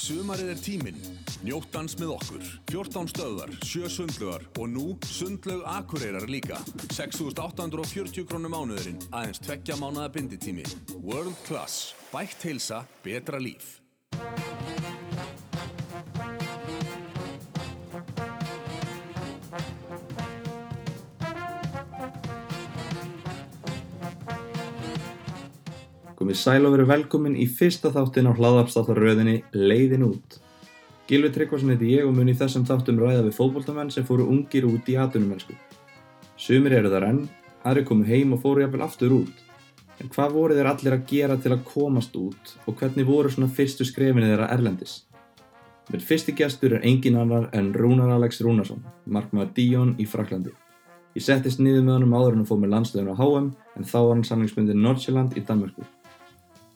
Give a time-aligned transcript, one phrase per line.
[0.00, 1.00] Sumarið er tíminn.
[1.44, 2.44] Njóttans með okkur.
[2.70, 6.56] 14 stöðar, 7 sundlugar og nú sundlaug akureyrar líka.
[6.96, 10.64] 6.840 krónum mánuðurinn, aðeins tveggja mánuða binditími.
[11.04, 11.92] World Class.
[12.14, 13.76] Bætt heilsa, betra líf.
[26.30, 30.36] Komið sæl og verið velkomin í fyrsta þáttin á hlaðarpstáttarröðinni Leiðin út.
[31.10, 34.68] Gilvi Tryggvason heiti ég og mun í þessum þáttum ræða við fótbolltamenn sem fóru ungir
[34.68, 35.56] út í atvinnumennsku.
[36.38, 37.18] Sumir eru þar enn,
[37.66, 39.42] aðri komu heim og fóru jafnvel aftur út.
[39.98, 43.50] En hvað voru þeir allir að gera til að komast út og hvernig voru svona
[43.50, 45.00] fyrstu skrefinu þeirra erlendis?
[45.90, 50.54] Minn fyrsti gestur er engin annar en Rúnar Alex Rúnarsson, markmaður Díón í Fraklandi.
[51.18, 53.96] Ég settist niður með honum áður en að fóð með landstöðun á HM en þá
[54.04, 55.94] var hann samlingsmyndin Nordsjælland í Danmörku.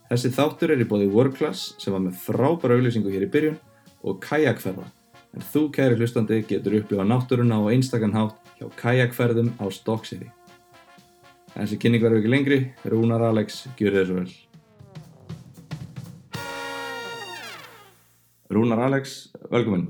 [0.04, 3.54] Þessi þáttur er í bóði World Class sem var með frábæra auglýsingu hér í byrjun
[4.04, 4.84] og kajakferða.
[5.32, 9.64] En þú, kæri hlustandi, getur upplifað náttúruna á einstakann hátt hjá kajakferðum á.
[11.54, 14.32] En þessi kynning verður ekki lengri, Rúnar Alex, gjör þér svo vel.
[18.52, 19.14] Rúnar Alex,
[19.48, 19.86] velkomin.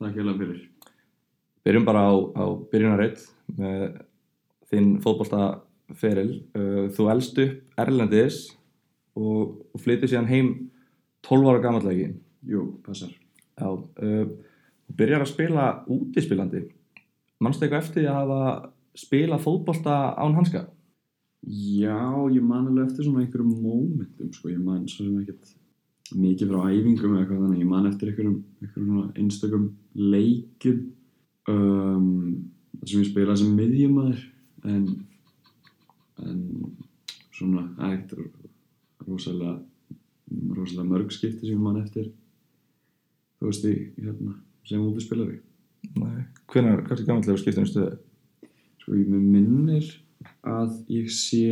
[0.00, 0.64] Takk hjá fyrir.
[1.62, 3.22] Byrjum bara á, á byrjunarreitt
[3.54, 4.02] með
[4.72, 6.34] þinn fótboltaferil.
[6.50, 8.40] Uh, Þú elst upp Erlendis
[9.18, 10.52] og, og flyttir síðan heim
[11.26, 12.12] 12 ára gamallegi.
[12.48, 13.12] Jú, passar.
[13.58, 14.26] Já, uh,
[14.88, 16.66] og byrjar að spila útispilandi.
[17.42, 18.42] Manstu eitthvað eftir að hafa
[18.98, 20.66] spilað fótbolta án hanska?
[21.42, 21.98] Já,
[22.30, 24.50] ég man alveg eftir svona einhverjum mómentum, sko.
[24.52, 25.56] Ég man svo sem ekkert
[26.14, 27.62] mikið frá æfingum eða eitthvað þannig.
[27.62, 29.64] Ég man eftir einhverjum, einhverjum svona einstökum
[30.12, 30.84] leikjum
[31.50, 32.06] um,
[32.84, 34.22] sem ég spilaði sem miðjumæður
[34.70, 34.86] en,
[36.22, 36.40] en
[37.34, 38.41] svona ekkert
[39.06, 39.56] rosalega,
[40.56, 42.10] rosalega mörg skipti sem ég man eftir
[43.38, 44.36] þú veist ég hérna,
[44.68, 45.40] sem útispilari
[45.98, 46.24] Nei.
[46.52, 47.98] Hvernig, er gammallega skiptinu stöðu?
[48.82, 49.88] Sko ég minnir
[50.46, 51.42] að ég sé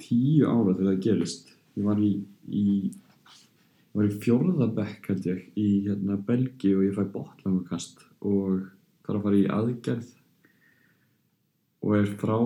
[0.00, 1.52] tíu ára þegar það gerist.
[1.76, 2.12] Ég var í,
[2.48, 8.66] í, ég var í fjórðabekk held ég í hérna, Belgi og ég fæ botlangukast og
[9.06, 10.10] þarf að fara í aðgerð
[11.82, 12.36] og er frá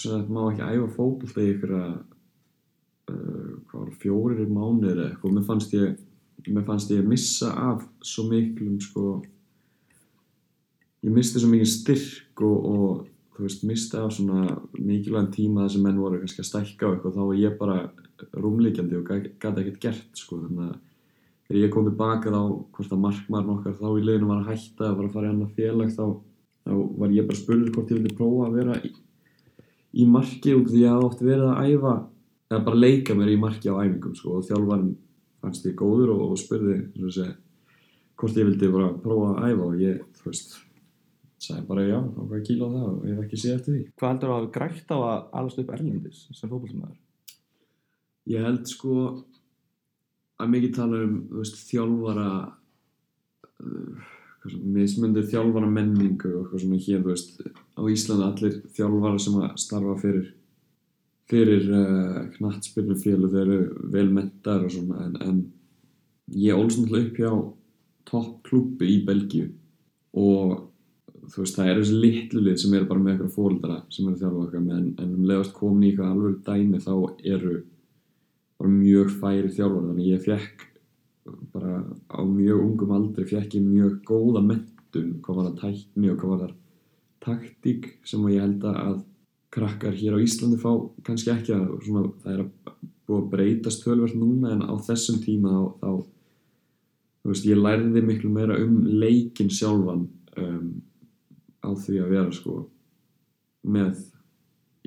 [0.00, 1.92] sem að má ekki æfa fótbolta í ykkur að
[3.12, 5.28] uh, var fjórir mánuðir eða eitthvað.
[5.30, 6.00] Og mér fannst ég
[6.50, 9.22] mér fannst ég missa af svo miklum sko
[11.02, 15.74] ég misti svo mikið styrk og, og þú veist, misti af svona mikilvægum tíma þar
[15.74, 17.76] sem menn voru kannski að stækka og eitthvað, þá var ég bara
[18.38, 20.76] rúmlíkjandi og gæti ekkert gert sko, þannig að
[21.48, 22.42] þegar ég kom tilbaka þá,
[22.76, 25.32] hvort að markmaður okkar þá í liðinu var að hætta að fara að fara í
[25.32, 26.04] annar félag þá,
[26.62, 28.92] þá var ég bara spurður hvort ég vildi prófa að vera í,
[29.92, 31.96] í marki út því að ég átti verið að æfa
[32.52, 34.92] eða bara leika mér í marki á æfingum sko, og þjálfarinn
[35.42, 36.76] fannst ég góður og, og spurði
[37.14, 37.32] segi,
[38.20, 40.58] hvort ég vildi bara prófa að æfa og ég, þú veist
[41.42, 43.84] sagði bara já, var ég kíla á það og ég hef ekki séð eftir því.
[43.98, 46.98] Hvað heldur þú að hafa grætt á að alast upp Erlendis sem fótboltamæður?
[48.30, 48.96] Ég held sko
[50.42, 52.28] að mikið tala um veist, þjálfara
[53.62, 54.12] uh,
[54.76, 59.58] mismundir þjálfara menningu og eitthvað svona hér, þú veist á Íslandi allir þjálfara sem að
[59.64, 60.30] starfa fyrir
[61.30, 65.42] fyrir uh, knattspilnu fél og þeir eru vel mentar og svona en, en
[66.36, 67.32] ég ólst náttúrulega upp hjá
[68.12, 69.50] toppklúpi í Belgíu.
[70.18, 70.72] Og
[71.30, 74.16] þú veist, það eru þessi litlu lið sem eru bara með eitthvað fólkdara sem eru
[74.16, 76.94] að þjálfa okkar með en, en um leiðast komin í eitthvað alveg dæmi þá
[77.36, 77.54] eru
[78.58, 80.66] bara mjög færi þjálfar þannig ég fekk
[81.54, 81.76] bara
[82.10, 86.34] á mjög ungum aldri fekk ég mjög góða mentun hvað var það tækni og hvað
[86.34, 86.58] var það
[87.22, 89.00] taktík sem ég held að
[89.52, 90.70] krakkar hér á Íslandi fá
[91.04, 95.20] kannski ekki að svona, það er að búið að breytast tölvert núna en á þessum
[95.24, 95.92] tíma þá,
[97.22, 100.06] þá veist, ég lærði miklu meira um leikin sjálfan
[100.40, 100.68] um,
[101.62, 102.58] á því að vera sko
[103.62, 104.00] með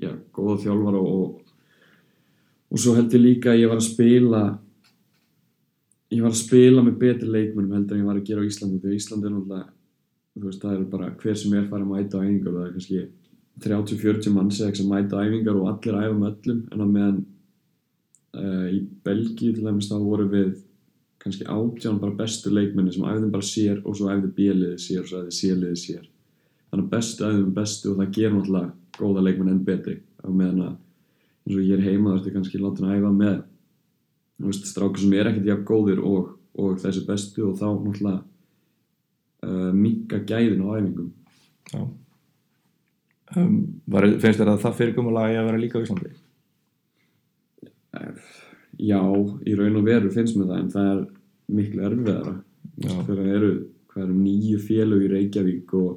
[0.01, 1.41] já, góða þjálfara og
[2.75, 4.41] og svo held ég líka að ég var að spila
[6.11, 8.81] ég var að spila með betri leikmennum heldur en ég var að gera á Íslandi
[8.81, 9.67] því Íslandi er náttúrulega
[10.35, 12.73] þú veist, það er bara hver sem er farið að mæta á og það er
[12.75, 13.03] kannski
[13.63, 17.19] 30-40 mann sem ekki mæta á æfingar og allir æfa með öllum en á meðan
[18.35, 20.57] uh, í Belgíu til dæmis þá voru við
[21.23, 25.09] kannski átján bara bestu leikmenni sem æfðum bara sér og svo æfði bíliði sér og
[25.09, 26.03] svo æfði sérliði sér.
[26.69, 29.97] Þannig að bestu æfðum bestu og það ger náttúrulega góða leikmenn enn betri.
[30.21, 30.75] Á meðan að
[31.45, 35.49] eins og ég er heima þarftu kannski láta hann æfa með strákur sem er ekkert
[35.49, 38.17] jafn góðir og, og þessi bestu og þá náttúrulega
[39.47, 41.13] uh, minka gæðin á æfingum.
[41.71, 41.85] Já
[43.39, 43.59] um,
[43.91, 46.13] var, Finnst þér að það fyrirkomulega að vera líka á Íslandi?
[48.75, 48.99] Já,
[49.47, 51.03] í raun og veru finnst mér það en það er
[51.55, 52.33] miklu erfiðara
[52.81, 53.51] þegar það eru,
[53.95, 55.91] eru nýju félög í Reykjavík og,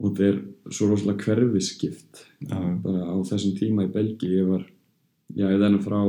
[0.00, 0.38] og þetta er
[0.72, 2.56] svo rosalega hverfiskipt Já.
[2.84, 4.64] bara á þessum tíma í Belgi ég var,
[5.36, 6.00] já ég þennan frá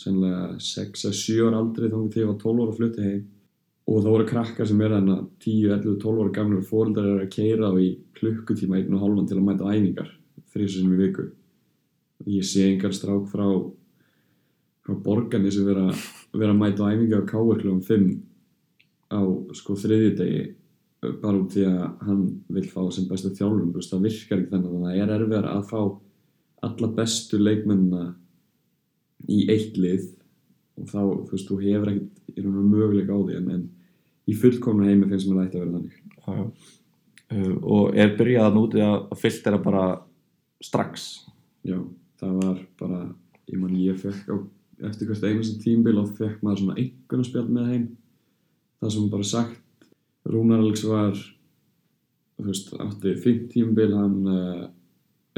[0.00, 3.22] sennilega 6 að 7 ára aldrei þá til ég var 12 ára að flutti heim
[3.82, 7.26] og það voru krakkar sem er þarna 10, 11, 12 ára gamlir og fóreldrar eru
[7.26, 7.88] að keira á í
[8.18, 10.10] klukkutíma einn og hálfan til að mæta æfingar
[10.54, 11.28] þrísum í viku.
[12.22, 13.46] Og ég sé engar strák frá
[14.82, 15.88] frá borgarni sem vera,
[16.34, 18.08] vera að mæta á æfingar á klukkan 5
[19.12, 19.20] á
[19.58, 20.42] sko þriðjudegi
[21.22, 22.24] bara út því að hann
[22.54, 24.70] vil fá sem bestu þjálfum, það virkar ekki þannig.
[24.70, 25.80] Þannig að það er erfiðar að fá
[26.62, 28.04] alla bestu leikmennina
[29.26, 30.06] í eitt lið
[30.80, 33.64] og þá, þú veist, þú hefur ekkert í raun og möguleika á því en, en
[34.28, 35.98] í fullkomna heimi finnst mér ætti að vera þannig.
[36.16, 36.78] Já, já.
[37.32, 39.84] Uh, og er byrjað að núti að að filtera bara
[40.62, 41.06] strax?
[41.64, 41.78] Já,
[42.20, 43.00] það var bara
[43.48, 44.36] ég man ég fekk á
[44.88, 47.86] eftir hvert einasta tímbil og fekk maður svona einhvern spjall með heim
[48.82, 49.88] það sem bara sagt
[50.28, 54.66] Rúnar Alex var þú veist, átti fint tímbil hann uh,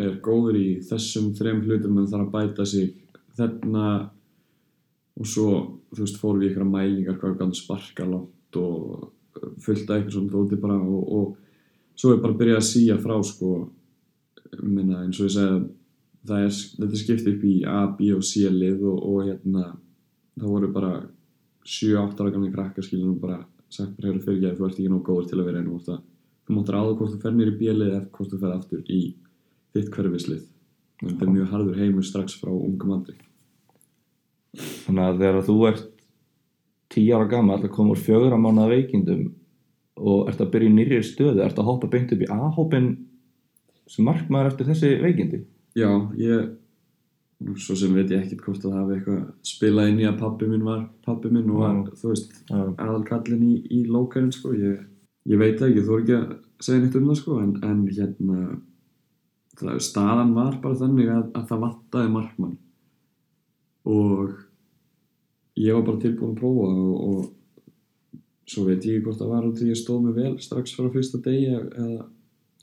[0.00, 2.94] er góður í þessum þrem hlutum en þarf að bæta sig
[3.36, 3.86] þarna
[5.14, 5.49] og svo,
[5.94, 9.11] þú veist, fórum við ykkur mælingar hvað við gætum sparka langt og
[9.62, 12.99] fullt af eitthvað svona dóti bara og, og svo er bara að byrja að síja
[13.02, 13.50] frá sko,
[14.62, 15.64] minna, eins og ég segi
[16.25, 19.66] það er, þetta er skipt upp í A, B og C lið og, og hérna
[20.34, 20.94] það voru bara
[21.64, 23.38] 7-8 ára gamli krakkar skilur og bara
[23.72, 26.00] sagt bara hefur fyrir ekki þú ert ekki nóg góður til að vera einu þú,
[26.46, 29.05] þú máttur áður hvort þú fer nýr í B-lið eða hvort þú fer aftur í
[29.75, 30.43] þitt hverfislið.
[31.05, 33.17] Þetta er mjög harður heimur strax frá ungum aldri
[34.59, 35.89] þannig að þegar þú ert
[36.95, 39.25] 10 ára gammal að koma úr fjögur á mánuða veikindum
[39.95, 42.91] og ert að byrja í nýrri stöðu ert að hoppa beint upp í A-hópin
[43.91, 45.45] sem markmaður eftir þessi veikindi?
[45.79, 46.53] Já, ég
[47.61, 50.65] svo sem veit ég ekkert hvort að hafi eitthvað spilað inn í að pappi minn
[50.65, 51.97] var pappi minn og var, Já.
[52.01, 54.79] þú veist, aðalkallin í, í lókarinn sko, ég,
[55.29, 56.29] ég veit ekki, þú er ekki að
[56.65, 58.39] segja neitt um það sko, en, en hérna
[59.59, 62.56] það, staðan var bara þannig að, að það vantaði markmann
[63.84, 64.34] og
[65.60, 69.60] ég var bara tilbúin að prófa og, og svo veit ég hvort það var út
[69.60, 72.08] því ég stóð mig vel strax frá fyrsta degi eða,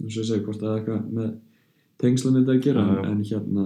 [0.01, 1.31] eins og ég segi, hvort það er eitthvað með
[2.01, 3.07] tengslan þetta að gera Já, já.
[3.09, 3.65] en hérna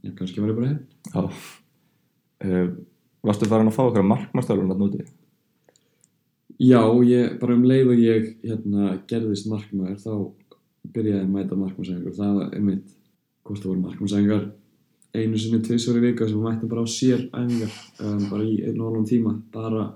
[0.00, 1.22] já, kannski var ég bara henn Já.
[2.40, 2.68] Uh,
[3.26, 5.02] varstu farin að fá okkar markmannstörlun að núti
[6.60, 10.14] Já, ég, bara um leið og ég hérna, gerðist markmaður þá
[10.92, 12.96] byrjaði að mæta markmannsæfingar það var einmitt,
[13.46, 14.44] hvort það voru markmannsæfingar
[15.14, 17.72] einu sinni tvisvar í vika sem við mættum bara á sér æfingar
[18.04, 19.86] um, bara í einu og hálfum tíma bara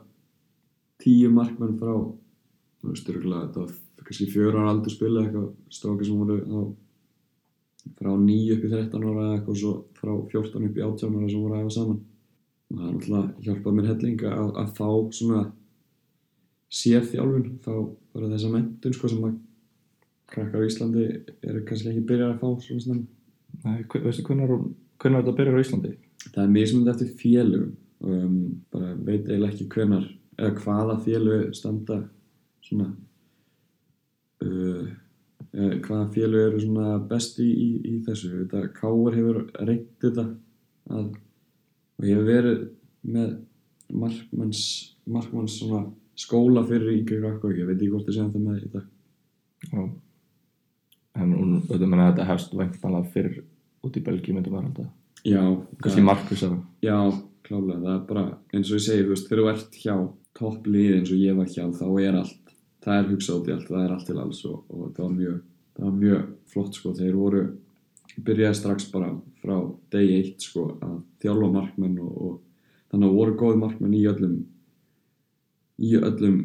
[1.03, 6.09] tíu markmenn frá þú veist, örgulega, þetta var kannski fjör ára aldur spila eitthvað strákir
[6.09, 10.79] sem voru þá frá 9 upp í 13 ára eitthvað og svo frá 14 upp
[10.81, 12.03] í 18 ára sem voru að æfa saman
[12.75, 15.43] og það er náttúrulega hjálpað mér helling að, að fá svona
[16.75, 17.75] sérþjálfun, fá
[18.15, 19.35] bara þessa mentun sko sem að
[20.35, 21.05] krakkar á Íslandi
[21.45, 23.07] eru kannski ekki byrjað að fá svona snemma.
[23.65, 24.65] Nei, veistu hvernig er,
[25.05, 25.95] hvernig er þetta að byrja á Íslandi?
[26.25, 27.73] Það er mismunandi eftir félögum.
[28.05, 28.37] Um,
[28.73, 31.99] bara veit eiginlega ekki hvenar eða hvaða félög standa
[32.65, 32.89] svona
[34.45, 34.87] uh,
[35.55, 38.33] eða hvaða félög eru svona best í, í, í þessu.
[38.41, 40.27] Þetta Káar hefur reynt þetta
[40.91, 41.13] að,
[42.01, 42.65] og hefur verið
[43.05, 43.37] með
[43.93, 44.65] markmanns
[45.05, 45.85] markmanns svona
[46.19, 47.57] skóla fyrir yngri krakkar.
[47.61, 48.91] Ég veit ekki hvort þið séum það með í dag.
[49.65, 49.83] Já.
[51.15, 51.35] en
[51.69, 53.43] þetta þetta hefst væntanlega fyrir
[53.85, 54.87] út í Belgíu myndum að halda.
[55.25, 55.43] Já,
[55.81, 56.99] kannski markvissara Já,
[57.47, 59.95] klálega, það er bara eins og ég segi, þú veist, þegar þú ert hjá
[60.35, 62.45] topplið eins og ég var hjá, þá er allt
[62.85, 65.15] það er hugsað út í allt, það er allt til alls og, og það var
[65.19, 65.37] mjög,
[65.77, 67.45] það var mjög flott sko, þeir voru
[68.25, 69.13] byrjaði strax bara
[69.43, 69.55] frá
[69.95, 74.37] degi eitt sko, að þjálfa markmenn og, og þannig að voru góði markmenn í öllum
[75.83, 76.43] í öllum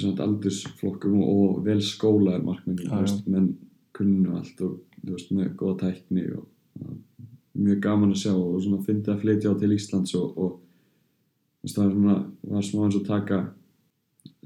[0.00, 3.50] aldursflokkum og, vel skólaðir markmenn, menn
[3.96, 6.46] kunnu allt og veist, með góða tækni og
[7.60, 11.84] mjög gaman að sjá og svona fyndi að flytja á til Íslands og, og það
[11.84, 12.18] var svona
[12.54, 13.40] var smá eins og taka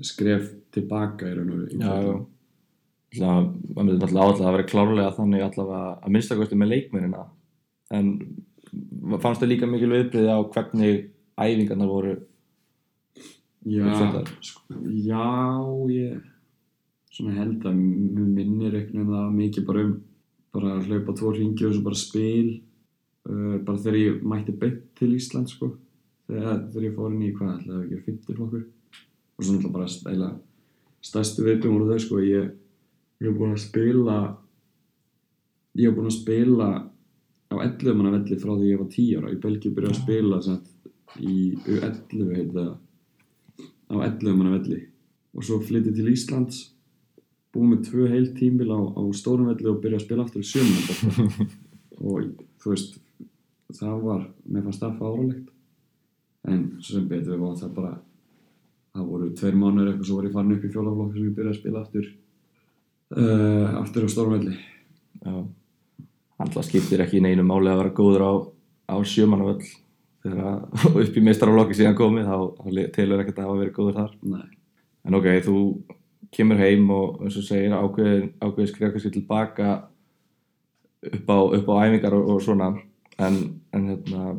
[0.03, 2.17] skref tilbaka í raun og veru Já, já.
[3.21, 7.27] var myndið alltaf áallega að vera klárlega þannig allavega að minnstakosti með leikmennina.
[7.95, 8.09] En
[9.23, 11.05] fannst það líka mikil viðbriði á hvernig
[11.39, 12.15] æfingarnar voru
[13.65, 13.87] Já,
[14.45, 15.25] sko, já,
[15.89, 16.19] ég
[17.15, 19.95] svona held að mér minnir það mikið bara um
[20.55, 24.87] bara að hlaupa tvo ringi og svo bara spil uh, bara þegar ég mætti beint
[24.99, 25.75] til Ísland sko.
[26.29, 29.75] Þegar, þegar ég fór inn í hvað ætlaði að ekki að flokkur og svo náttúrulega
[29.75, 30.31] bara stæla
[31.05, 32.51] stærstu viðbjum voru þau sko ég,
[33.21, 34.19] hef búin að spila
[35.75, 36.69] ég hef búin að spila
[37.53, 39.33] á 11 manna velli frá því ég var 10 ára.
[39.35, 40.71] Í Belgíu byrjaði að spila satt,
[41.21, 41.37] í
[41.69, 42.71] U11 heit það
[43.91, 44.81] á 11 manna velli.
[45.35, 46.63] Og svo flyttið til Íslands
[47.55, 50.51] búið með tvö heil tímbil á, á stórum velli og byrja að spila aftur í
[50.51, 51.49] sjömann
[52.11, 52.29] og
[52.63, 52.99] þú veist
[53.75, 55.49] það var, mér fannst það fáralegt
[56.51, 57.95] en sem betur var það bara
[58.95, 61.55] það voru tveir mánuður eitthvað svo var ég farin upp í fjólaflokk sem ég byrjaði
[61.55, 62.13] að spila aftur
[63.17, 64.59] uh, aftur á stórum velli
[65.25, 65.35] Já.
[66.43, 68.33] Alltaf skiptir ekki í neinu máli að vera góður á,
[68.93, 69.65] á sjömanavöll
[70.25, 72.39] þegar að upp í meistaraflokki síðan komið þá,
[72.97, 74.17] telur ekkert að hafa verið góður þar.
[74.35, 74.49] Nei.
[75.05, 75.57] En ok, þú
[76.35, 79.69] kemur heim og eins og segir ákveðin, ákveðin skrifa kannski tilbaka
[81.13, 82.73] upp á, upp á æfingar og, og svona.
[83.23, 83.37] En,
[83.77, 84.35] en hérna,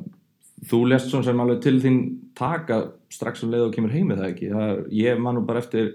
[0.68, 2.00] þú lest svona sem alveg til þín
[2.36, 2.82] taka
[3.14, 4.50] strax um leið og kemur heim með það ekki?
[4.52, 5.94] Það, er- ég man nú bara eftir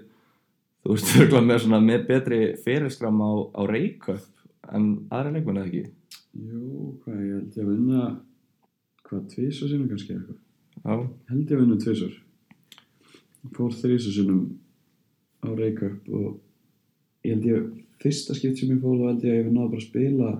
[0.81, 5.69] þú veist, örgulega með svona með betri fyrirskram á, á Reykjöp en aðra leikmenn eða
[5.69, 5.83] ekki?
[6.41, 8.03] Jú, hvað ég held ég að vinna
[9.05, 11.07] hvað, tvisar sinum kannski eitthvað?
[11.29, 12.17] Held ég að vinna tvisar
[13.57, 14.41] fór þrísar sinum
[15.41, 16.39] á Reykjavík og
[17.25, 17.67] ég held ég
[18.01, 20.31] fyrsta skipt sem ég fór þá held ég að ég náði bara að spila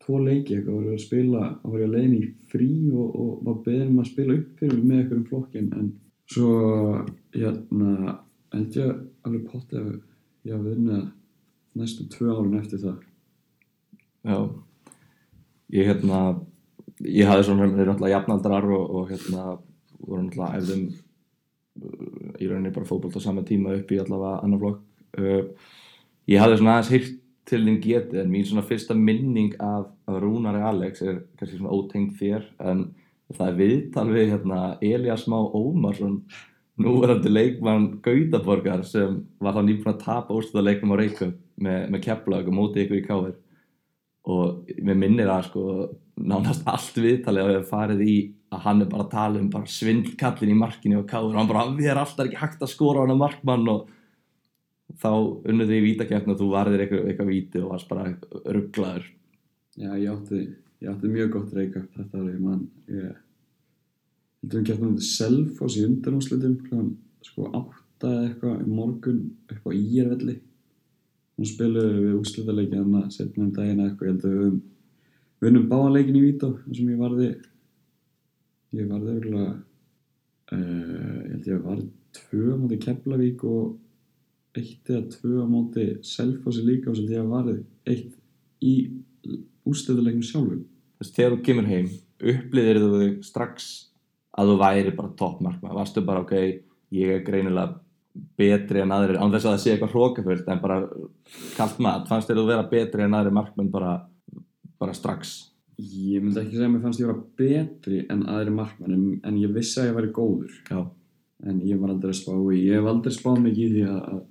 [0.00, 3.08] tvo leiki eitthvað, var ég að spila þá var ég að leiðin í frí og,
[3.22, 5.90] og var beðin um að spila upp fyrir með einhverjum flokkin en
[6.30, 6.52] svo
[7.36, 8.16] hérna
[8.54, 8.94] held ég
[9.26, 9.92] alveg pottið að
[10.48, 11.00] ég að vinna
[11.78, 13.02] næstu tvö árun eftir það.
[14.26, 14.38] Já.
[15.70, 16.20] Ég hérna
[17.06, 19.44] ég hafði svona, þeir eru náttúrulega jafnaldrar og, og hérna
[20.00, 20.84] voru náttúrulega efðum
[22.40, 24.84] í rauninni bara fótbolt á sama tíma upp í allavega annar flokk.
[25.18, 25.42] Uh,
[26.30, 27.16] ég hafði svona aðeins heyrt
[27.50, 31.74] til þín getið en mín svona fyrsta minning af, af Rúnari Alex er kannski svona
[31.74, 32.84] ótengt þér en
[33.34, 36.20] það er viðtal við hérna Elias Má Ómarsson
[36.80, 42.48] núverandi leikmann Gautaborgar sem var þá nýbúin að tapa úrstæðarleiknum á Reykjavík með, með kepplag
[42.48, 43.34] og mótið ykkur í káir
[44.30, 45.64] og mér minnir að sko
[46.20, 48.16] nánast allt viðtalið að við farið í
[48.50, 51.68] að hann er bara að tala um svindlkallin í markinu og káður og hann bara
[51.76, 53.88] við er alltaf ekki hægt að skora á hann markmann og
[55.00, 58.10] þá unnuð þið í vítakefn og þú varðir eitthvað, eitthvað víti og varst bara
[58.56, 59.06] rugglaður
[59.78, 60.38] Já, ég átti,
[60.82, 62.64] ég átti mjög gott reykjaf þetta árið, mann.
[62.90, 63.12] Ég
[64.42, 66.90] heldur við gert náttúrulega Selfoss í undanúslitum, klokkan
[67.24, 70.34] sko átta eitthvað í morgun upp á Írvelli.
[71.38, 74.42] Nú spiluðum við úrslitaleiki hann að setna um daginn eða eitthvað, ég held að við
[74.42, 74.60] höfum
[75.40, 76.24] vinnum báðanleikin í
[76.76, 76.90] sem
[78.76, 79.54] ég varði, örgulega,
[80.54, 86.90] uh, ég held ég varði tvö móti Keflavík og eitt eða tvö móti Selfossi líka
[86.90, 87.56] og held ég að varði
[87.90, 88.16] eitt
[88.60, 88.74] í
[89.68, 90.64] úrstöðuleiknum sjálfum.
[91.00, 93.68] Veist, þegar þú kemur heim upplýðir þú þig strax
[94.36, 96.34] að þú væri bara toppmarkmann varstu bara ok,
[96.94, 97.78] ég er greinilega
[98.36, 100.80] betri en aðrir, án þess að það sé eitthvað hrókaföld en bara
[101.56, 102.08] kallt mat.
[102.10, 103.94] Fannst þér þú vera betri en aðrir markmenn bara,
[104.82, 105.49] bara strax
[105.80, 109.36] ég myndi ekki segja að mér fannst ég vera betri en aðri markmann en, en
[109.40, 110.56] ég vissi að ég væri góður.
[110.70, 110.80] Já,
[111.50, 114.00] en ég var aldrei að spá í ég hef aldrei spáð mikið í því að,
[114.14, 114.22] að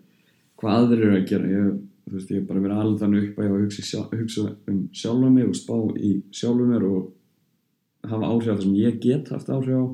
[0.60, 1.54] hvað aðrir eru að gera.
[1.54, 1.70] Ég,
[2.10, 5.32] hef bara verið alveg þannig upp að ég var að hugsa, sjálf, hugsa um sjálfa
[5.36, 9.52] mig og spá í sjálfu mér og hafa áhrif á það sem ég get haft
[9.54, 9.86] áhrif á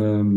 [0.00, 0.32] um,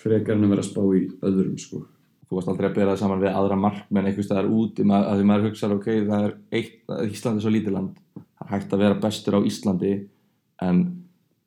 [0.00, 1.84] frekar en að vera að spá í öðrum sko.
[2.24, 5.20] Þú varst aldrei að bera það saman við aðra markmenn einhvers staðar úti ma- að
[5.20, 6.76] því maður hugsa ok, það er eitt,
[7.08, 7.98] Ísland er svo lítið land
[8.50, 9.94] hægt að vera bestur á Íslandi
[10.62, 10.84] en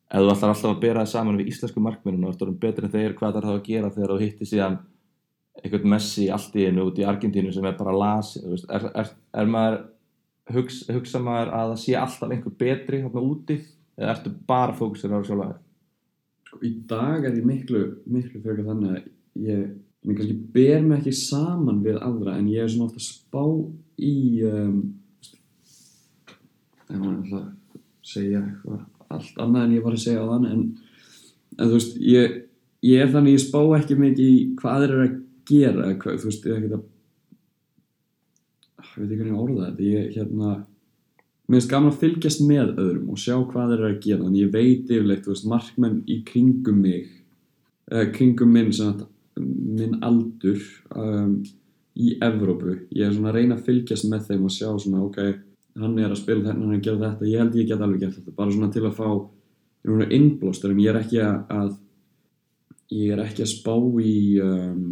[0.08, 2.88] ef þú ætlar alltaf að bera það saman við íslensku markmenninu og þú erum betri
[2.88, 4.78] en þeir, hvað þarf það að gera þegar þú hittir síðan
[5.58, 9.50] einhvern Messi allt í einu út í Argentínu sem er bara veist, er, er, er
[9.50, 9.80] maður
[10.54, 13.58] hugsa, hugsa maður að það sé alltaf einhver betri hérna úti
[13.98, 15.58] eða ertu bara fókusir á sjálfa þér?
[16.48, 19.02] sko, í dag er ég miklu, miklu frekar þannig að
[19.48, 19.66] ég,
[20.08, 23.44] ég kannski ber mig ekki saman við aðra en ég er svona ofta spá
[23.98, 24.16] í
[24.48, 24.80] um,
[26.88, 30.46] en maður ætla að segja eitthvað allt annað en ég var að segja á þann
[30.48, 30.62] en,
[31.56, 32.38] en þú veist, ég,
[32.84, 35.18] ég er þannig ég spá ekki mikið í hvað þeir eru að
[35.48, 36.84] gera hvað, þú veist, ég er ekkert að
[38.88, 40.50] ég veit ekki hvernig ég orða þetta ég, hérna
[41.48, 44.42] mér finnst gaman að fylgjast með öðrum og sjá hvað þeir eru að gera þannig
[44.42, 47.06] ég veit yfirleitt, þú veist, markmenn í kringum mig
[47.92, 49.06] uh, kringum minn sem
[49.38, 50.60] minn aldur
[50.98, 51.38] um,
[51.98, 55.18] í Evrópu ég er svona að reyna að fylgjast með þeim og sjá svona, ok,
[55.76, 58.00] hann er að spila þetta hann er að gera þetta, ég held ég get alveg
[58.04, 59.08] gert þetta bara svona til að fá
[60.18, 61.70] innblástur en ég er ekki að, að
[62.98, 64.82] ég er ekki að spá í um,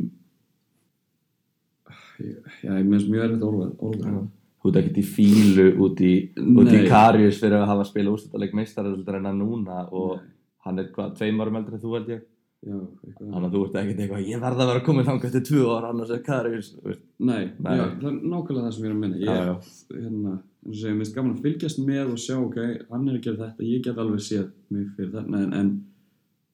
[2.21, 4.14] já, ég meðist mjög erfitt orða, orða.
[4.62, 6.80] þú ert ekkert í fílu út í, í.
[6.90, 10.33] Karius fyrir að hafa spila úrstættaleg meistaröldar en að núna og Nei.
[10.66, 12.25] hann er hvað, tveim árum eldri en þú held ég
[12.66, 15.47] já, eitthvað þannig að þú ert ekkert eitthvað, ég verð að vera komin þangað eftir
[15.50, 16.73] tvö ára annars er Karius.
[17.18, 17.76] Nei, Nei.
[17.76, 19.54] Já, það er nákvæmlega það sem ég er að minna ég, Já, já.
[20.00, 22.56] hérna, eins og segja, mér finnst gaman að fylgjast með og sjá, ok,
[22.90, 25.76] hann er að gera þetta ég get alveg séð mig fyrir þarna en, en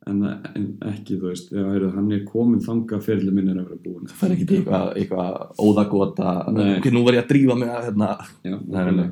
[0.09, 0.23] en,
[0.57, 4.09] en ekki, þú veist, heyrðu, hann er komin þangað fyrirli minn er að vera búin
[4.11, 7.85] Það fer ekki til eitthvað, eitthvað óðagota ok, nú var ég að drífa mig að
[7.89, 8.09] hérna,
[8.49, 8.57] já,
[8.89, 9.05] nei.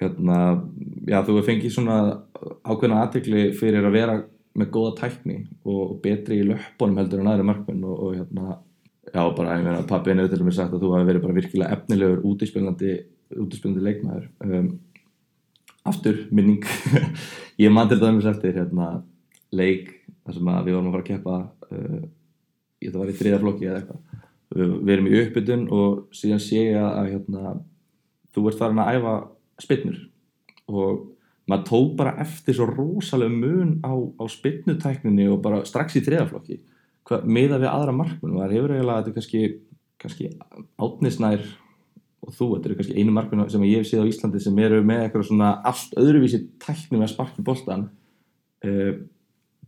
[0.00, 0.38] hérna
[1.10, 1.98] já, þú fengið svona
[2.64, 4.16] ákveðna aðtekli fyrir að vera
[4.56, 8.56] með góða tækni og, og betri í löppunum heldur en aðri markmenn og, og hérna
[9.12, 11.76] já, bara, ég meina, pappin hefur til dæmis sagt að þú hafi verið bara virkilega
[11.76, 12.96] efnilegur útispilandi
[13.34, 14.28] útispilandi leikmaður.
[14.44, 14.70] Um,
[15.86, 16.62] aftur, minning.
[17.62, 19.00] Ég man til dæmis eftir hérna
[19.54, 19.92] leik
[20.26, 21.36] þar sem að við vorum að fara að keppa
[21.70, 22.00] uh,
[22.82, 24.22] ég það var í þriða flokki eða eitthvað.
[24.56, 27.54] Við, við erum í uppbytun og síðan sé ég að, að hérna,
[28.34, 29.14] þú ert farin að æfa
[29.62, 30.00] spinnur
[30.66, 31.04] og
[31.46, 36.58] maður tók bara eftir svo rosalega mun á, á spinnutækninni og bara strax í þriðaflokki
[37.22, 39.42] meða við aðra markmenn maður hefur eiginlega þetta er kannski,
[40.02, 40.30] kannski
[40.82, 41.46] átnisnær
[42.26, 44.82] og þú, þetta eru kannski einu markmenn sem ég hef séð á Íslandi sem eru
[44.86, 47.86] með eitthvað svona allt öðruvísi tækni með að sparka í boltan
[48.66, 48.92] uh,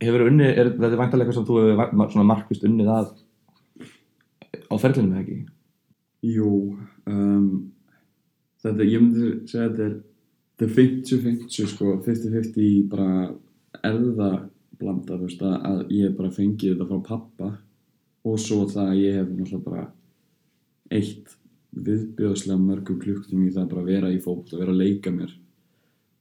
[0.03, 3.09] hefur unnið, er þetta væntalega eitthvað sem þú hefur svona markvist unnið að
[4.69, 5.39] á ferlinu með ekki?
[6.29, 6.53] Jú,
[7.07, 7.49] um,
[8.59, 9.97] þetta, ég myndi segja að þetta er
[10.59, 13.29] þetta er 50-50 sko, 50-50 bara
[13.87, 17.51] erðablanda, þú veist, að, ég bara fengið þetta frá pappa
[18.27, 19.85] og svo það að ég hef náttúrulega bara
[20.91, 21.37] eitt
[21.75, 25.33] viðbjóðslega mörgum klukktum í það bara að vera í fótboll og vera að leika mér.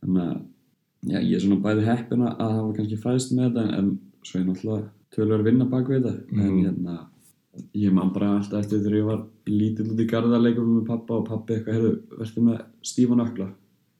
[0.02, 3.92] Þannig að já, ég er svona bæði heppin að hafa kannski fæðist með þetta en
[4.28, 6.26] svo er náttúrulega tölur að vinna bak við þetta.
[6.32, 6.64] En Mhm.
[6.64, 6.98] hérna
[7.74, 11.24] ég man bara alltaf eftir þegar ég var lítill út í garðarleikum með pappa og
[11.26, 13.48] pappi eitthvað, heyrðu, verður með stífan ökla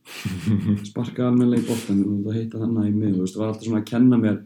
[0.89, 3.81] sparka almennilega í boltan og heita þannig í mig, þú veist, það var alltaf svona
[3.83, 4.39] að kenna mér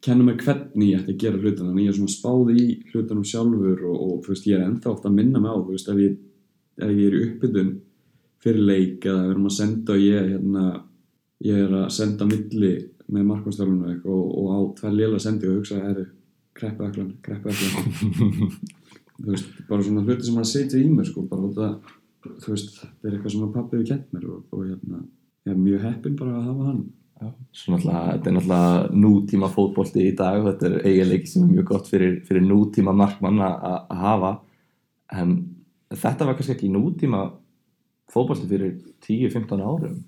[0.00, 1.68] kenna mér hvernig ég ætti að gera hlutina.
[1.70, 5.08] Þannig ég er svona spáði í hlutunum sjálfur og, og veist, ég er ennþá ofta
[5.10, 6.14] að minna mig á þú veist, ef ég,
[6.80, 7.74] ef ég er í uppbytun
[8.40, 10.64] fyrir leik eða við erum að senda og ég, hérna,
[11.44, 12.72] ég er að senda milli
[13.10, 16.06] með markvæmstjálfunum eitthvað og, og á tvær lélega sendi og hugsa, herru,
[16.56, 18.52] kreppu öklan, kreppu öklan
[19.20, 21.74] þú veist, bara svona hluti sem maður setja í mér sko, bara út að
[22.44, 25.02] þú veist, þetta er eitthvað sem að pappi hefur kent mér og, og hérna,
[25.46, 26.82] ég er mjög heppinn bara að hafa hann.
[27.20, 32.14] Þetta er náttúrulega nútíma fótbolti í dag þetta er eiginleiki sem er mjög gott fyrir,
[32.24, 34.30] fyrir nútíma markmann að að hafa.
[35.20, 35.34] En
[35.98, 37.24] þetta var kannski ekki nútíma
[38.10, 38.76] fótbolti fyrir
[39.06, 39.98] 10-15 árum.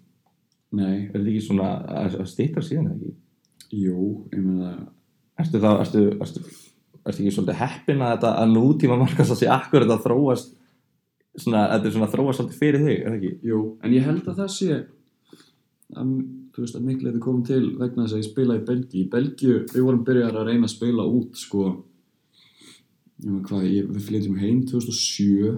[0.73, 3.17] Nei, er þetta ekki svona að, stýttar síðan eða ekki?
[3.73, 4.75] jú, ég meina
[5.41, 6.43] Ertu þá, ertu, ertu,
[7.03, 10.51] ertu ekki svolítið heppin að þetta að nútíma markast að sé akkur þetta þróast
[11.41, 13.31] svona, þetta er svona þróast svolítið fyrir þig, er það ekki?
[13.49, 16.13] Jú, en ég held að það sé að,
[16.53, 19.01] þú veist, að miklu þetta komið til vegna þess að ég spila í Belgíu.
[19.01, 21.65] Í Belgíu, við vorum byrjar að reyna að spila út sko
[23.23, 25.53] hvað, ég, við flytjum heim 2007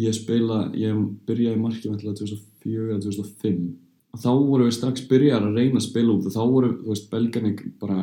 [0.00, 3.62] ég spila, ég byrjaði í markið vantilega 2004 eða 2005
[4.10, 6.92] og þá vorum við strax byrjar að reyna að spila út og þá voru, þú
[6.92, 8.02] veist, belgarnir bara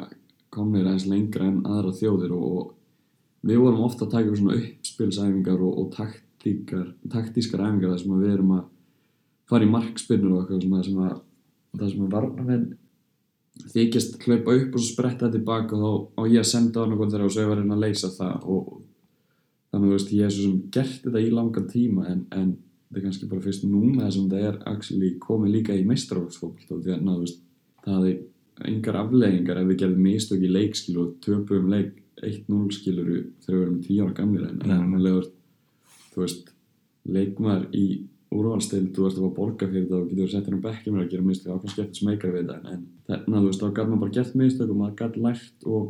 [0.53, 5.63] komnir aðeins lengra en aðra þjóðir og, og við vorum ofta að taka svona uppspilsæfingar
[5.63, 8.65] og, og taktíkar, taktískar æfingar þar sem að við erum að
[9.47, 11.15] fara í markspinnur og eitthvað svona sem að
[11.77, 12.67] það sem að varnamenn
[13.73, 17.43] þykjast hlaupa upp og spretta tilbaka og á ég senda á einhvern þeirra og svo
[17.43, 18.71] ég var reyna að leysa það og
[19.71, 22.49] þannig að þú veist, ég er svo sem gert þetta í langan tíma en, en
[22.87, 26.65] þetta er kannski bara fyrst núna þess að þetta er actually komið líka í meistarálsfólk
[26.65, 27.39] því að þú veist,
[27.83, 28.17] það hafði
[28.67, 33.65] engar afleggingar ef við gerðum mistök í leikskil og töpum leik 1-0 skiluru þegar við
[33.65, 34.77] erum 10 ára gamlir en Nei.
[34.77, 35.27] en legur,
[36.13, 36.53] þú veist
[37.07, 37.85] leikmaður í
[38.33, 41.11] úrvalstild þú ert að borga fyrir þetta og getur sett henni á bekki með að
[41.13, 41.53] gera mistök.
[41.53, 44.39] Á kannski eftir smekar við þetta en þarna, þú veist, þá gæt maður bara gert
[44.41, 45.85] mistök og maður gæt lært og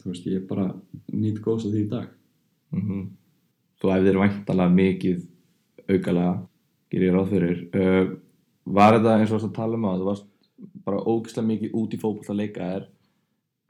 [0.00, 0.66] þú veist, ég er bara
[1.12, 2.10] nýtt góðs á því í dag.
[2.74, 3.06] Mm
[3.76, 5.18] Þú æfðir væntalega mikið
[5.90, 6.30] aukalega,
[6.88, 7.58] gerir ég ráð fyrir.
[7.76, 8.14] Uh,
[8.64, 10.30] var þetta eins og varst að tala um að þú varst
[10.86, 12.86] bara ógislega mikið út í fótboll að leika þér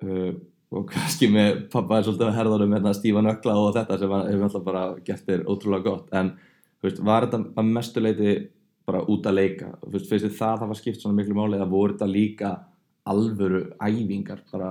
[0.06, 0.36] uh,
[0.76, 4.46] og kannski með pappa er svolítið að herðanum hérna stífa nökla og þetta sem hefur
[4.48, 6.32] alltaf bara gert þér ótrúlega gott en
[6.86, 8.36] veist, var þetta að mestu leiti
[8.86, 9.72] bara út að leika?
[9.86, 12.52] Veist, finnst þið það það var skipt svona miklu máli eða voru þetta líka
[13.06, 14.70] alvöru æfingar bara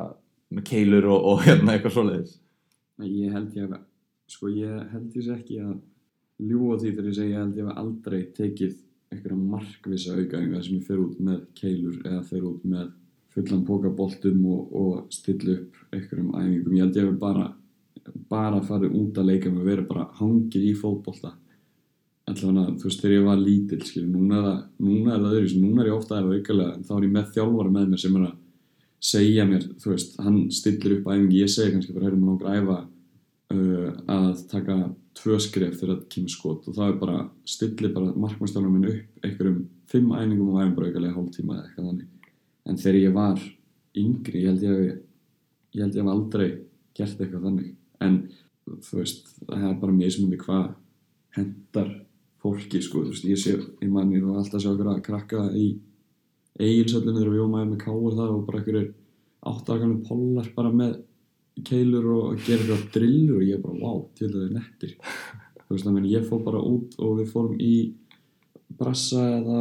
[0.56, 2.38] með keilur og, og hérna eitthvað svoleiðis?
[3.04, 3.84] Ég held ég að
[4.32, 5.76] sko ég held ég sé ekki að
[6.46, 8.78] ljúa því þegar ég segi ég held ég hef aldrei tekið
[9.14, 12.88] einhverja markvisa aukaðingar sem ég fer út með keilur eða fer út með
[13.36, 16.76] fullan póka boltum og, og stilla upp einhverjum æfingum.
[16.78, 17.50] Ég held ég hef bara
[18.30, 21.34] bara farið út að leika mig og verið bara hangið í fótbolta
[22.26, 24.58] allavega, þú veist, þegar ég var lítill skilur, núna er það,
[24.88, 27.16] núna er það öðru núna er ég ofta að efa aukalega, en þá er ég
[27.16, 28.36] með þjálfara með mér sem er að
[29.06, 32.78] segja mér, þú veist, hann stillir upp æfingi, ég segi kannski bara, herrum, hann græfa
[33.54, 34.78] uh, að taka
[35.16, 36.68] tvö skref þegar það kemur skot.
[36.70, 39.60] Og það er bara, stillir bara markmannstjálfur minn upp einhverjum
[39.92, 42.32] fimm æfingum og æfum bara aukalega hálftíma eða eitthvað þannig.
[42.66, 43.44] En þegar ég var
[43.96, 44.88] yngri ég held ég hef
[45.76, 46.48] ég held ég hef aldrei
[46.98, 47.70] gert eitthvað þannig.
[48.04, 48.18] En
[48.66, 50.68] þú veist það er bara mismundi hvað
[51.38, 51.92] hendar
[52.46, 55.66] fólki sko þú veist ég sé ég manni og alltaf sjá okkur að krakka í
[56.56, 58.94] eigilsöllinu þegar við aðeins með káur það og bara einhverjir
[59.46, 60.96] áttakanum pollar bara með
[61.66, 64.96] keilur og gera eitthvað drillur og ég er bara wow, til það er nettir
[65.66, 67.76] þú veist þannig að ég fór bara út og við fórum í
[68.76, 69.60] brassa eða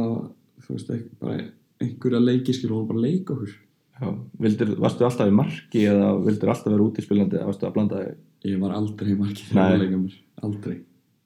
[0.65, 1.37] þú veist ekki, bara
[1.83, 3.61] einhverja leiki skil og bara leika okkur
[3.95, 4.09] Já,
[4.43, 8.01] vildir, varstu alltaf í marki eða vildur alltaf vera út í spilandi varstu að blanda
[8.01, 8.17] þig?
[8.45, 9.55] ég var aldrei í markið Nei.
[9.55, 10.17] þegar ég leika mér
[10.47, 10.75] aldrei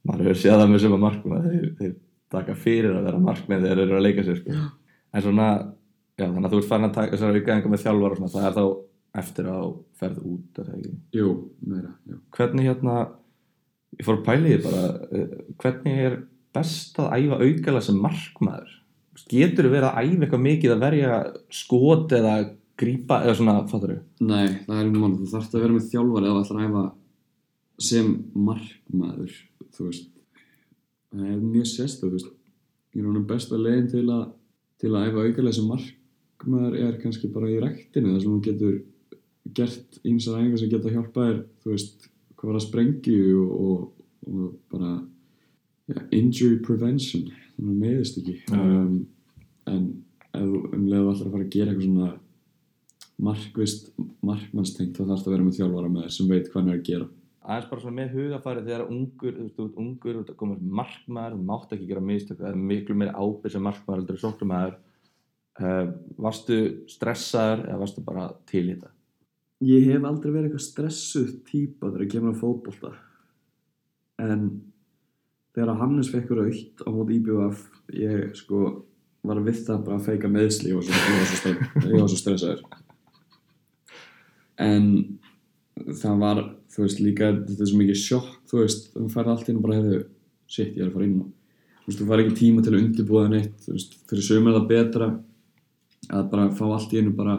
[0.07, 1.95] Maður hefur séð það með sem að markuna, þeir, þeir
[2.29, 4.65] taka fyrir að vera markmenn þegar þeir eru að leika sér sko.
[5.09, 5.47] En svona,
[6.19, 8.49] já þannig að þú ert farin að taka þessar aukaðingar með þjálfar og svona, það
[8.49, 8.63] er þá
[9.19, 10.91] eftir að ferð út, er það ekki?
[11.17, 11.29] jú,
[11.65, 12.97] meira, já Hvernig hérna,
[13.97, 15.33] ég fór að pæla í því bara, eh,
[15.63, 16.19] hvernig er
[16.55, 18.75] best að æfa aukala sem markmaður?
[19.29, 21.17] Getur þú verið að æfa eitthvað mikið að verja
[21.51, 22.35] skot eða
[22.79, 24.03] grípa eða svona, fattur þau?
[24.29, 26.83] Nei, það er einhvern mann, þú þarfst að vera með þjálfari eða að æfa
[27.79, 29.33] sem markmaður,
[29.75, 30.09] þú veist
[31.09, 32.35] það er mjög sérstæð, þú veist
[32.95, 34.27] ég er honum besta leiðin til að
[34.79, 38.75] til að æfa aukalega sem markmaður er kannski bara í ræktinu þar sem þú getur
[39.57, 43.81] gert einsar æfingar sem geta hjálpað þér, þú veist hvað var að sprengju og, og,
[44.29, 44.93] og bara
[45.89, 48.35] ja, injury prevention þannig að meðist ekki.
[48.55, 48.93] Um,
[49.67, 49.87] en
[50.29, 52.11] ef þú um leiðu allar að fara að gera eitthvað svona
[53.19, 53.89] markvist
[54.23, 56.77] markmannstengt þá þarf það að vera með þjálfara með þér sem veit hvað hann er
[56.79, 57.09] að gera
[57.49, 60.77] aðeins bara svona með hugafæri þegar ungur, þú veist, ungur, þú ert að koma sem
[60.79, 64.77] markmaður, mátt ekki gera mistök, það er miklu meiri ábyrg sem markmaður heldur sóknumæður.
[65.59, 65.89] Uh,
[66.23, 68.93] varstu stressaður eða varstu bara til í þetta?
[69.67, 72.93] Ég hef aldrei verið eitthvað stressuð típa þegar ég kemur á fótbolta
[74.23, 74.45] en
[75.55, 77.65] þegar að Hannes fekk raukt á móti IBF
[77.97, 78.61] ég sko
[79.27, 82.63] var við það bara að feika meðsli og ég, var svo svo stressaður
[84.63, 84.87] en
[85.99, 89.49] það var þú veist líka þetta er svo mikið sjokk þú veist þú færði allt
[89.49, 90.01] inn og bara hefðu
[90.49, 91.29] shit ég er að fara inn og
[91.79, 94.59] þú veist þú fær ekki tíma til að undirbúða neitt þú veist fyrir sömur er
[94.59, 95.09] það betra
[96.09, 97.37] að bara fá allt í einu bara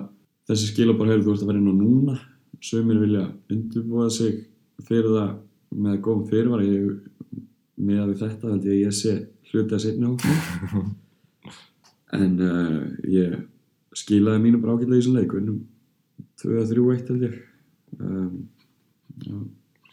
[0.51, 2.17] þessi skil bara hefur þú ert að fara inn á núna.
[2.61, 4.41] Sömur vilja undirbúða sig
[4.85, 5.31] fyrir það
[5.81, 6.67] með góðum fyrirvara.
[6.67, 6.81] Ég
[7.81, 9.15] með við þetta ég að ég sé
[9.51, 10.91] hluti að setna hóknum
[12.21, 13.39] en uh, ég
[13.97, 15.63] skilaði mínu bara ágætlega í þessum leik vinnum
[16.43, 17.39] 2-3-1 held ég.
[17.97, 18.35] Um,
[19.27, 19.41] já,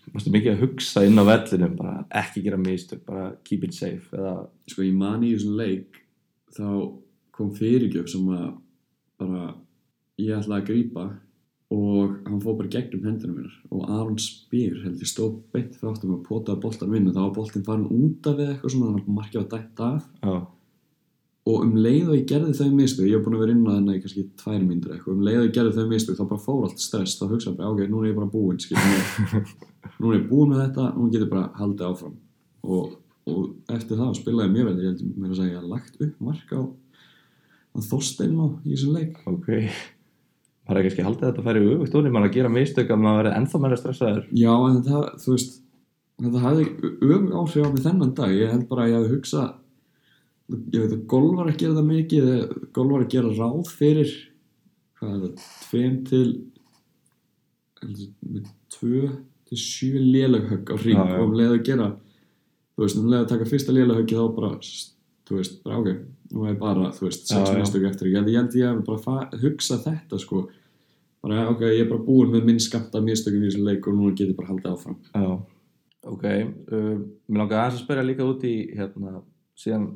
[0.08, 4.08] Varstu mikið að hugsa inn á vellinum, bara ekki gera mistök, bara keep it safe
[4.16, 6.00] eða, sko ég man í þessum leik
[6.56, 6.68] þá
[7.36, 8.50] kom fyrirgjöf sem að
[9.20, 9.50] bara
[10.22, 11.08] ég ætlaði að grípa
[11.74, 15.92] og hann fór bara gegnum hendunum minnar og Aron Spyr held ég stóð beint fyrir
[15.92, 19.10] áttum að potaði boltan vinnu þá var boltin farin út af við eitthvað svona þannig
[19.10, 20.06] að markið var dætt af.
[20.24, 20.36] Já,
[21.48, 23.72] og um leið og ég gerði þau mistök ég hef búin að vera inn á
[23.78, 26.44] þennan í kannski tvær myndir eitthvað um leið og ég gerði þau mistök þá bara
[26.44, 28.60] fór allt stress þá hugsaði bara ok, nú er ég bara búinn
[30.02, 32.16] nú, er- ég búinn með þetta nú get ég bara haldið áfram
[32.68, 32.86] og,
[33.32, 33.40] og
[33.78, 36.16] eftir það spilaði mjög vel ég held mér að segja að ég hef lagt upp
[36.28, 39.48] mark á, á Þorstein á í þessum leik ok.
[40.68, 43.38] Er kannski haldið að þetta færi auðvitað úr, maður að gera mistök að maður verði
[43.40, 44.26] ennþá meira stressaður.
[44.36, 45.54] já en þetta, þú veist
[46.26, 46.42] þetta
[50.48, 52.28] ég að veit að golf var að gera það mikið
[52.76, 54.12] golf var að gera ráð fyrir
[54.98, 56.28] hvað er það, tveim til
[57.88, 59.02] með tvö
[59.48, 61.02] til sjö lélaghögg á já.
[61.20, 61.90] og um leið að gera
[62.78, 64.54] þú veist, um leið að taka fyrsta lélaghöggi þá bara,
[65.28, 65.92] þú veist, bara ok
[66.34, 67.60] nú er bara, þú veist, sex já.
[67.60, 70.48] mistök eftir ég held ég að bara hugsa þetta sko,
[71.24, 74.12] bara ok, ég er bara búinn með minn skamta mistökum í þessum leik og nú
[74.16, 75.30] get ég bara haldið áfram Já,
[76.08, 76.26] ok.
[76.72, 76.94] Uh,
[77.28, 79.22] mér langar aðeins að spyrja líka út í, hérna,
[79.58, 79.88] síðan,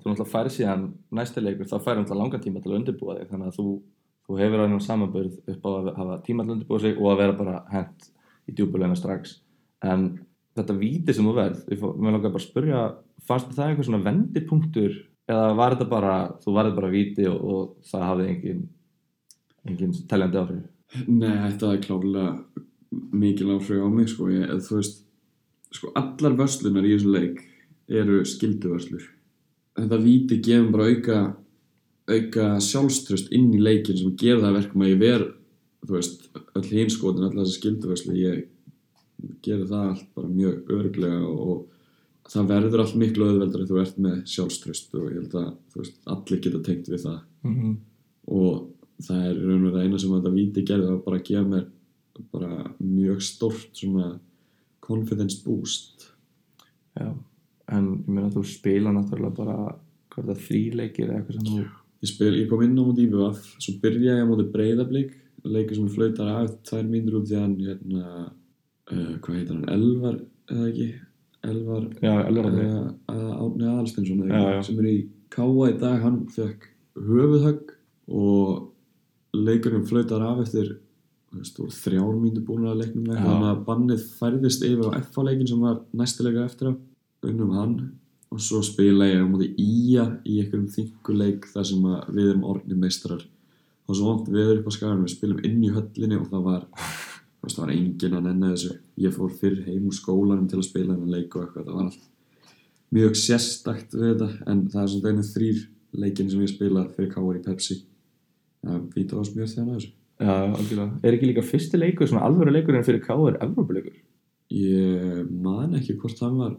[0.00, 3.30] þú náttúrulega færið síðan næsta leikur, þá færið náttúrulega langan tíma til að undirbúa þig,
[3.30, 3.66] þannig að þú,
[4.26, 7.22] þú hefur aðeins samanbörð upp á að hafa tíma til að undirbúa sig og að
[7.22, 8.08] vera bara hent
[8.48, 9.36] í djúbulegna strax.
[9.84, 10.06] En
[10.56, 12.82] þetta víti sem þú verð, mér langar bara að spyrja,
[13.28, 14.98] fannst það einhver svona vendipunktur
[15.30, 18.66] eða var þetta bara, þú varði bara víti og, og það hafði engin,
[19.68, 20.66] engin teljandi áhrif?
[21.08, 22.26] Nei, þetta er klárlega
[23.12, 25.02] mikil áhrif á mig sko, ég, þú veist
[25.72, 27.42] sko, allar vörslunar í þessum leik
[27.92, 29.06] eru skilduvörslur
[29.78, 31.20] þetta víti gefur bara auka
[32.12, 35.26] auka sjálfströst inn í leikin sem gerir það að verkum að ég ver
[35.82, 36.24] þú veist,
[36.58, 38.42] öll hinskotin, allar þessi skilduvörslu ég
[39.42, 41.62] gerir það allt bara mjög örglega og
[42.32, 45.98] það verður allt miklu auðveldar þú ert með sjálfströst og ég held að þú veist,
[46.14, 47.18] allir geta tengt við það.
[47.42, 47.74] Mm -hmm.
[48.26, 48.68] og
[49.02, 51.48] það er raun og það eina sem þetta víti gerði það var bara að gefa
[51.48, 51.66] mér
[52.30, 54.20] bara mjög stórt svona
[54.80, 56.12] confidence boost.
[56.94, 57.14] Já,
[57.72, 59.56] en ég meina þú spila náttúrulega bara
[60.12, 63.06] hvað er það þríleikir eða eitthvað sem þú ég, spil, ég kom inn á móti
[63.06, 65.14] IBF svo byrjaði ég á móti breyðablík
[65.52, 68.26] leikur sem flautar af tvær mínútur út því að hérna,
[68.92, 70.20] uh, hvað heitir hann, Elvar
[70.52, 70.88] eða ekki,
[71.52, 74.66] Elvar Já, alveg að uh, að Árni Aðalsteinsson eða Já, ekki, já.
[74.68, 74.96] sem er í
[75.32, 76.68] Káa í dag, hann fekk
[77.08, 77.74] höfuðhögg
[78.12, 78.72] og
[79.32, 80.74] leikurinn flautar af eftir
[81.32, 83.22] þrjár mínútur búin að leiknum Já.
[83.22, 86.72] þannig að bannið færðist yfir á FH leikin sem var næstilega eftir á
[87.26, 87.74] unnum hann
[88.32, 91.82] og svo spila ég á móti Ía í einhverjum þinguleik þar sem
[92.14, 95.72] við erum orðni meistrar og svo vant við upp á skaganum við spilum inn í
[95.74, 96.66] höllinni og það var
[97.42, 100.94] það var enginn að nenna þessu ég fór fyrr heim úr skólanum til að spila
[100.94, 102.08] þennan leik og eitthvað, það var allt
[102.92, 105.64] mjög sérstakt við þetta en það er svona einu þrýr
[106.04, 107.82] leikin sem ég spila fyrir Káar í Pepsi
[108.62, 111.00] það víta á smjör þegar þessu Já, algjörlega.
[111.02, 113.40] Er ekki líka fyrsti leikur, svona alvöru leikur en fyrir K.R.
[113.42, 113.96] Evrópuleikur?
[114.52, 116.52] ég man ekki hvort það var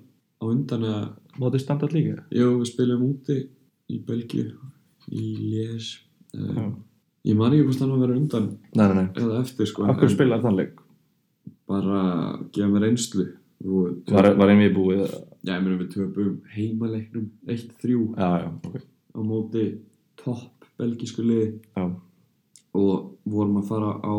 [0.44, 1.04] á undan að
[1.42, 2.20] Mótið standart líka?
[2.36, 3.36] Jú, við spilum úti
[3.90, 4.52] í Belgíu,
[5.10, 5.88] í Lies.
[6.38, 6.68] Uh,
[7.26, 8.46] ég man ekki hvort hann var að vera undan
[8.78, 9.08] Nei, nei, nei.
[9.24, 9.88] eða eftir, sko.
[9.90, 10.76] Akkur en spilaði þann leik?
[11.70, 12.02] Bara
[12.54, 13.26] gefa mér reynslu.
[13.64, 15.02] Og, Var, var einvið búið?
[15.48, 18.76] Já, ég meina við töpum heimaleiknum 1-3 Já, já, ok.
[19.16, 19.64] á móti
[20.20, 21.86] topp belgísku liði Já,
[22.76, 24.14] og vorum að fara á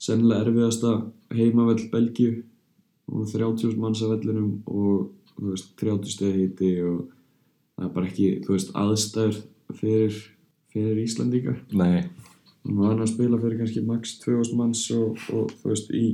[0.00, 0.94] sennilega erfiðasta
[1.36, 2.42] heimavell Belgíu
[3.12, 7.08] og 30 manns af vellinum og veist, 30 stegi hiti og
[7.76, 9.40] það er bara ekki, veist, aðstæður
[9.74, 10.20] fyrir,
[10.72, 12.06] fyrir Íslandíka nei.
[12.64, 16.06] og var að spila fyrir kannski max 2000 manns og, og þú veist, í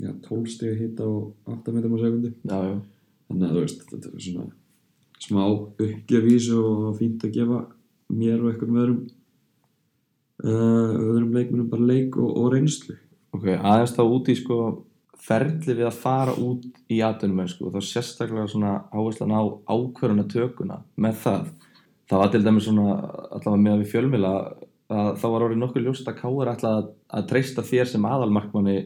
[0.00, 2.76] já, 12 stegi hita og 8 metrum á sekundi Já, já.
[3.28, 4.50] þannig að þú veist, þetta er svona
[5.24, 7.60] smá uppgjöfís og fínt að gefa
[8.12, 8.98] mér og einhvern öðrum
[10.44, 12.98] uh, öðrum leikmennum bara leik og, og reynslu
[13.34, 14.58] Ok, aðeins þá út í sko
[15.24, 20.82] ferli við að fara út í atvinnumennsku og þá sérstaklega svona áherslan á ákvöruna tökuna
[21.00, 21.46] með það.
[22.10, 22.88] Það var til dæmis svona
[23.32, 24.32] allavega með að við fjölmila
[24.94, 28.76] að þá var orðið nokkuð ljóst að Káur ætla að, að treysta þér sem aðalmarkmanni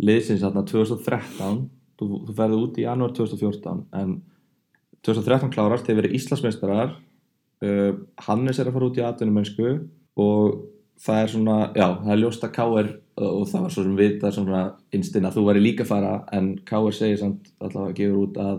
[0.00, 1.60] liðsins þarna 2013
[2.00, 4.16] þú, þú ferði út í janúar 2014 en
[5.06, 7.92] 2013 klárast þeir verið Íslandsmeistarar uh,
[8.26, 9.74] Hannes er að fara út í atvinnumennsku
[10.16, 10.56] og
[11.04, 14.32] það er svona, já, það er ljóst að Káir og það var svo sem vita
[14.34, 14.62] svona
[14.94, 18.56] innstinn að þú væri líka fara en Káir segir samt allavega að gefur út að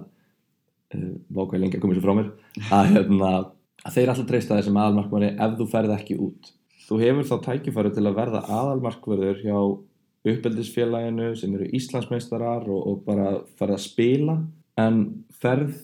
[0.97, 2.31] uh, vákvæði lengi að koma sér frá mér
[2.73, 3.31] að, hérna,
[3.83, 6.53] að þeir alltaf treysta þessum aðalmarkmanni ef þú ferð ekki út.
[6.87, 9.57] Þú hefur þá tækifæri til að verða aðalmarkverður hjá
[10.27, 14.39] uppeldisfélaginu sem eru Íslandsmeistarar og, og bara ferð að spila
[14.81, 15.03] en
[15.37, 15.75] ferð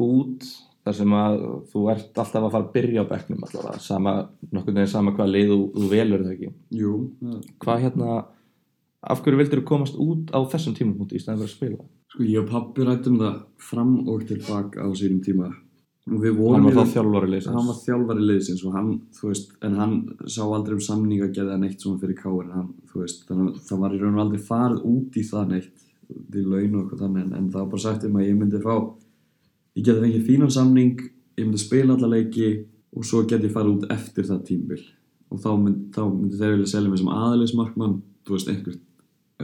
[0.00, 0.44] út
[0.90, 1.38] þar sem að
[1.70, 4.14] þú ert alltaf að fara að byrja á bekknum allavega, sama,
[4.50, 6.52] nokkur veginn sama hvað lið þú, þú velur það ekki?
[6.80, 6.92] Jú,
[7.62, 8.20] hvað hérna
[9.00, 11.88] af hverju vildur þú komast út á þessum tímapunkti í stæðan fyrir að spila?
[12.10, 15.50] Sko ég og pappi rættum það fram og tilbaka á sínum tíma.
[16.10, 18.88] Og við hann vorum var í þá þjálfari hann leysins var þjálfari liðsins og hann,
[19.14, 19.94] þú veist, en hann
[20.26, 23.60] sá aldrei um samninga að gera neitt svona fyrir káir hann, þú veist, þannig að
[23.68, 27.04] það var í raun og aldrei farið út í það neitt til laun og eitthvað
[27.04, 28.74] þannig, en, en það var bara sagt um að ég myndi fá
[29.80, 31.00] ég geti fengið fínan samning
[31.40, 32.50] ég myndi spila alla leiki
[32.96, 34.80] og svo geti ég farið út eftir það tímbil
[35.30, 38.80] og þá, mynd, þá myndi þeir vilja selja mig sem aðalismarkmann, þú veist, einhvert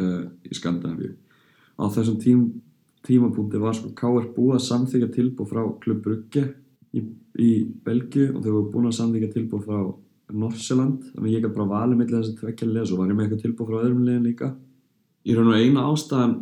[0.00, 1.12] uh, í Skandinavíu.
[1.78, 2.40] Á þessum tím,
[3.06, 4.26] tímapunkti var sko K.R.
[4.34, 6.42] búið að samþykja tilbúð frá Klubb Brugge
[6.90, 7.04] í,
[7.38, 7.50] í
[7.86, 9.78] Belgíu og þau voru búin að samþykja tilbúð frá
[10.34, 13.28] Norsjöland þannig að ég gæti bara valið millir þessi tvekja liða svo var ég með
[13.28, 14.50] eitthvað tilbúð frá öðrum liðin líka.
[15.22, 16.34] Í raun og eina ástæðan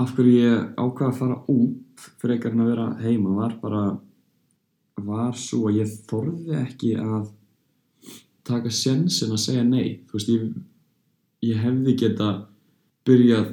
[0.00, 3.82] af hverju ég ákvaða að fara út frekar en að vera heima var bara
[4.98, 7.28] var svo að ég þorði ekki að
[8.48, 10.00] taka sjensin að segja nei.
[10.08, 10.46] Þú veist, ég,
[11.46, 12.30] ég hefði geta
[13.06, 13.50] byrjað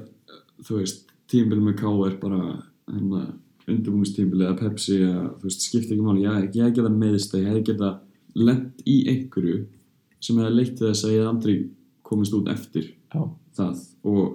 [0.66, 2.16] þú veist, tímbil með K.R.
[2.22, 2.42] bara
[2.90, 3.26] hérna
[3.66, 6.26] undirbúinistímbil eða Pepsi eða þú veist, skipti ekki máli.
[6.26, 7.92] Ég, ég hefði geta meðist ég hefði geta
[8.36, 9.62] lent í einhverju
[10.24, 11.56] sem hefði leitt þess að ég hefði aldrei
[12.06, 13.22] komist út eftir já,
[13.58, 13.86] það.
[14.06, 14.26] Og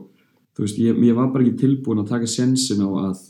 [0.57, 3.27] þú veist, ég, ég var bara ekki tilbúin að taka sensin á að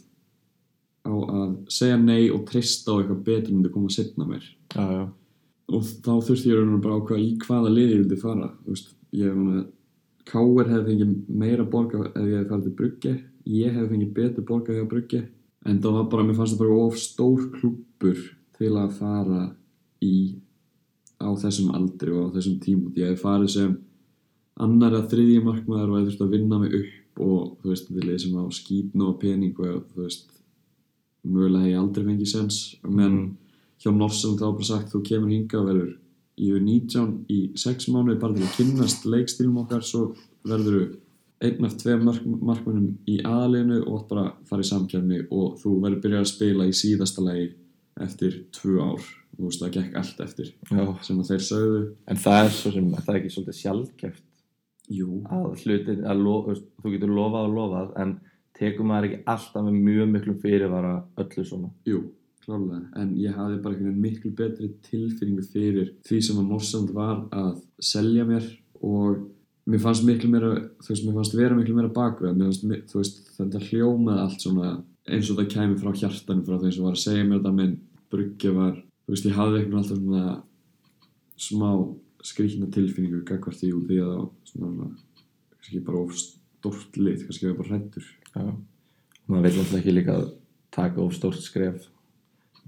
[1.07, 5.05] á að segja nei og treysta á eitthvað betur myndi koma setna mér já, já,
[5.71, 8.49] og þá þurfti ég bara að ákveða í hvaða liði ég vildi fara.
[8.67, 9.69] Veist, ég hef með
[10.31, 13.15] Káir hefði fengið meira borga ef ég hefði farið til Brugge.
[13.51, 15.23] Ég hefði fengið betur borga hjá Brugge.
[15.67, 18.21] En það var bara, mér fannst það bara of stór klúbbur
[18.59, 19.43] til að fara
[20.05, 20.15] í
[21.21, 23.75] á þessum aldri og á þessum tímut ég hef farið sem
[24.61, 28.07] annar að þriðji markmaður og ég þurfti að vinna mig upp og þú veist, við
[28.09, 30.40] leysum á skýtnu og pening og þú veist
[31.25, 33.37] mögulega hef ég aldrei fengið sens menn Mm.
[33.81, 35.93] hjá Norsum þá bara sagt þú kemur hinga og verður
[36.41, 40.97] í við 19 í 6 mánuði bara til að kynnast leikstílum okkar svo verður þú
[41.41, 46.03] einn af tvei mark, markmannum í aðalinu og bara fara í samkjafni og þú verður
[46.05, 47.47] byrjað að spila í síðasta lagi
[48.01, 49.01] eftir tvö ár.
[49.31, 50.85] Og þú veist það gekk allt eftir já.
[51.03, 51.81] sem að þeir sögðu.
[52.09, 54.23] En það er svo sem, það er ekki svolítið sjálfgeft
[54.91, 56.35] Jú, að hlutin, að lo,
[56.83, 58.15] þú getur lofað og lofað en
[58.61, 61.71] tekur maður ekki alltaf með mjög miklum fyrirvara öllu svona?
[61.89, 62.05] Jú,
[62.45, 62.83] klárlega.
[63.01, 67.25] En ég hafði bara einhvern veginn miklu betri tilfinningu fyrir því sem að Mossand var
[67.33, 68.47] að selja mér
[68.81, 69.25] og
[69.71, 72.41] mér fannst miklu meira þú veist, mér fannst vera miklu meira bakveð
[72.91, 74.71] þú veist, þetta hljómaði allt svona
[75.11, 77.75] eins og það kæmi frá hjartanu frá þeim sem var að segja mér þetta minn
[78.11, 80.25] bruggja var, þú veist, ég hafði einhvern alltaf svona
[81.41, 81.71] smá
[82.27, 84.91] skrýtna tilfinningu gagvart því út því að það var svona, svona
[85.57, 88.45] kannski bara of stórt lit, kannski bara hrættur Já.
[89.31, 90.19] maður vil alltaf ekki líka
[90.75, 91.89] taka of stórt skref.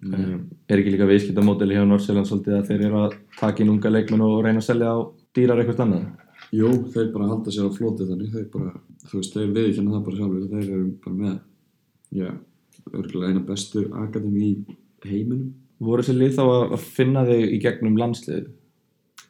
[0.03, 3.93] Um, er ekki líka viðskiptamódeli hjá Norsjöland svolítið að þeir eru að taka inn unga
[3.93, 4.99] leikmenn og reyna að selja á
[5.37, 6.09] dýrar eitthvað annað?
[6.53, 8.73] Jú, þeir bara halda sér á floti þannig, þeir bara,
[9.07, 11.37] þú veist, þeir viðkjanna það bara sjálfur, þeir eru bara með,
[12.19, 12.33] já,
[12.91, 15.55] örgulega eina bestu akademi í heiminum.
[15.79, 18.51] voru þessi lið þá að að finna þig í gegnum landslið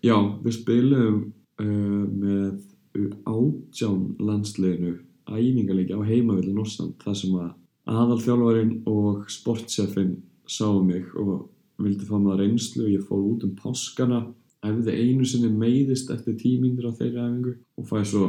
[0.03, 1.19] Já, við spilum
[1.63, 4.97] uh, með átján landsliðinu
[5.39, 7.51] æfingarleiki á heimavilli Norsand, þar sem að
[7.93, 10.15] aðalþjálfarinn og sportsefinn
[10.49, 11.49] sáu mig og
[11.83, 12.87] vildi fá maður reynslu.
[12.87, 14.23] Og ég fór út um páskana
[14.63, 18.29] æfði einu sinni meiðist eftir tímíndur á þeirri æfingu og fæ svo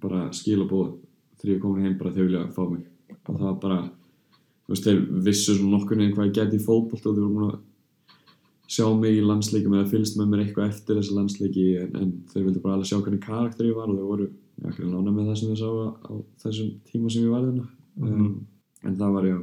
[0.00, 0.94] bara skilabóð
[1.40, 2.86] þegar ég kom heim bara þeir vilja fá mig.
[3.28, 3.80] Og það var bara
[4.64, 7.34] þú veist, þeir vissu svona nokkur neginn hvað ég geti í fótbolt og þeir voru
[7.34, 7.62] múin að
[8.74, 12.46] sjá mig í landsleikum eða fylgst með mér eitthvað eftir þessi landsleiki en, en þeir
[12.46, 14.28] vildi bara alveg sjá hvernig karakter ég var og þeir voru
[14.70, 16.12] ekki lána með það sem þeir sá á, á
[16.44, 17.68] þessum tíma sem ég var þarna.
[18.00, 18.32] Um,
[18.84, 19.36] en það var já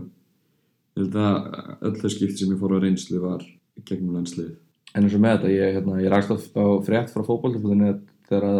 [0.91, 3.45] ég held að öll þau skipt sem ég fór á reynslu var
[3.87, 4.51] gegnum landslið
[4.91, 7.93] en eins og með þetta, ég, hérna, ég rakst á, á frétt frá fótboltaflutinu
[8.27, 8.59] þegar að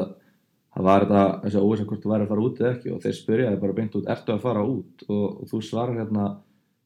[0.72, 3.18] það var þetta, þessi óvisa hvort þú væri að fara út eða ekki og þeir
[3.18, 5.06] spyrjaði bara beint út, ertu að fara út?
[5.10, 6.30] Og, og þú svarar hérna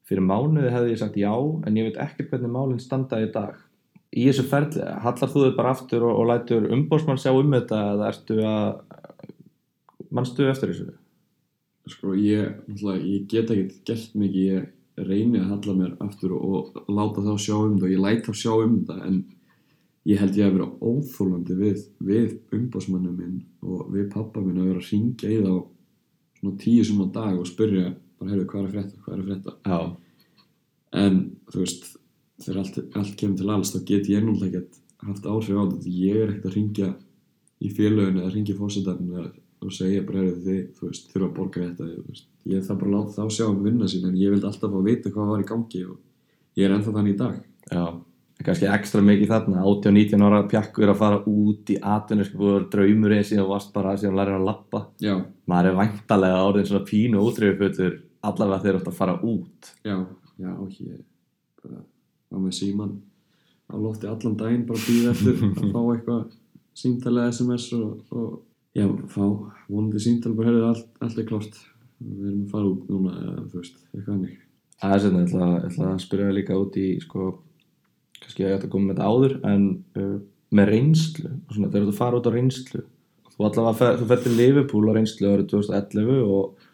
[0.05, 3.61] fyrir mánuði hefði ég sagt já en ég veit ekkert hvernig málinn standa í dag.
[4.15, 7.81] Í þessu ferli, hallar þú þig bara aftur og, og lætur umbósmann sjá um þetta
[7.93, 8.67] eða ertu að
[10.11, 10.93] mannstu eftir þessu?
[11.91, 14.45] sko ég, ég get ekkert gert mikið,
[14.95, 17.87] ég reyni að halla mér aftur og, og láta þá sjá um það.
[17.87, 19.19] Og ég læt þá sjá um það en
[20.05, 24.71] ég held ég að vera óþólandi við, við umbásmannum minn og við pappa minn að
[24.71, 25.53] vera að ringja í þá
[26.39, 29.21] svona tíu sem á dag og spyrja bara heyrðu hvað er að frétta, hvað er
[29.21, 29.55] að frétta?
[29.65, 29.79] Já,
[31.05, 31.89] en þú veist
[32.45, 35.91] þegar allt, allt kemur til alls þá get ég náttúrulega ekkert haft áhrif á þetta.
[35.91, 36.93] Ég er ekkert að ringja
[37.61, 41.37] í félögin eða ringja í fórsetarinn og segja bara heyrðu þið, þú veist, þurfa að
[41.39, 44.49] borga þetta ég þarf bara að láta þá sjá um vinna sín en ég vildi
[44.49, 47.39] alltaf fá að vita hvað var í gangi og ég er ennþá þannig í dag.
[47.71, 47.85] Já
[48.43, 53.15] kannski ekstra mikið þarna, 18-19 ára pjakkur að fara út í atvinnu sko, að draumur
[53.15, 55.15] eins síðan varst bara síðan lærir að lappa já,
[55.47, 59.71] maður er væntalega orðin svona pínu útrýfupötur allavega þeir átt að fara út.
[59.87, 59.97] Já,
[60.41, 60.51] já,
[60.83, 60.99] ég
[61.61, 61.79] bara
[62.35, 62.97] var með síman
[63.71, 66.25] á lofti allan daginn bara býða eftir að fá eitthvað
[66.75, 68.35] símtali SMS og, og
[68.75, 69.23] já, fá
[69.69, 71.61] vonandi símtali bara heyrðu allt, allt er klart
[71.99, 74.41] við erum að fara út núna eða þú veist, eitthvað hannig
[74.75, 77.27] Það er sérna, ég ætla, ég ætla að spyrja þig líka út í sko,
[78.19, 79.67] kannski að ég ætla að koma með þetta áður en
[80.01, 80.15] uh,
[80.55, 82.81] með reynslu svona, þegar þú fara út á reynslu.
[83.35, 86.67] Þú allavega þú fer til Liverpool á reynslu árið 2011 og,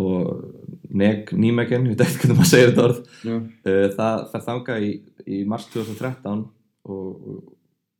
[0.00, 4.78] og Neg Nýmegen, ég veit ekki hvernig maður segir þetta orð uh, það fer þanga
[4.80, 4.90] í,
[5.28, 7.38] í mars 2013 og, og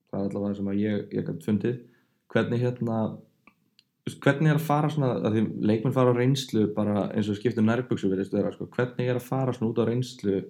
[0.08, 1.78] það er allavega það sem að ég, ég gæti fundið.
[2.32, 3.02] Hvernig hérna
[4.10, 7.68] hvernig er að fara svona að því leikmenn fara á reynslu bara eins og skiptum
[7.68, 10.40] nærbuksu verðist vera sko, hvernig er að fara svona út á reynslu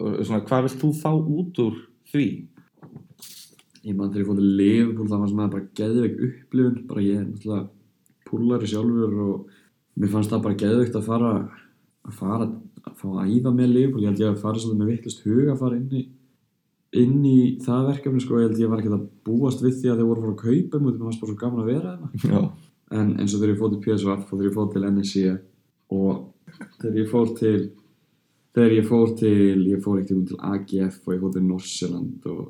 [0.00, 1.76] og svona, hvað vilt þú fá út úr
[2.12, 2.28] því?
[3.86, 7.20] ég mann þegar ég fór til Liverpool það var svona bara geðveik upplifun bara ég
[7.20, 7.64] er náttúrulega
[8.26, 9.36] púlari sjálfur og
[9.96, 11.30] mér fannst það bara geðveikt að fara
[12.06, 12.44] að fara
[12.86, 14.02] að fá að æfa með Liverpool.
[14.02, 16.02] Ég held ég að fara svolítið með vittlust hug að fara inn í
[16.96, 18.40] inn í það verkefni sko.
[18.40, 20.22] Ég held ég var ekkert að búast við því að þeir voru
[22.94, 25.24] en eins og þegar ég fór til PSV og þegar ég fór til NSC
[25.96, 26.12] og
[26.80, 27.58] þegar ég fór til
[28.56, 32.44] þegar ég fór til ég fór ekkert til AGF og ég fór til Norsjöland og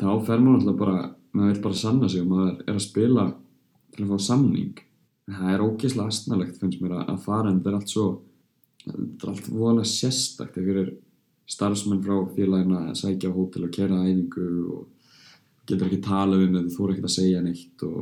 [0.00, 0.98] þá fer maður alltaf bara
[1.32, 3.26] maður vil bara sanna sig og maður er að spila
[3.94, 4.72] til að fá samning.
[5.28, 8.06] En það er ógeðslega astnalegt finnst mér að fara en það er allt svo
[8.84, 10.94] það er allt voðalega sérstakt þegar er
[11.50, 14.88] starfsmenn frá félagina að sækja á hótel og kera æfingu og
[15.66, 17.98] getur ekki tala um þetta, þú er ekkert að segja neitt og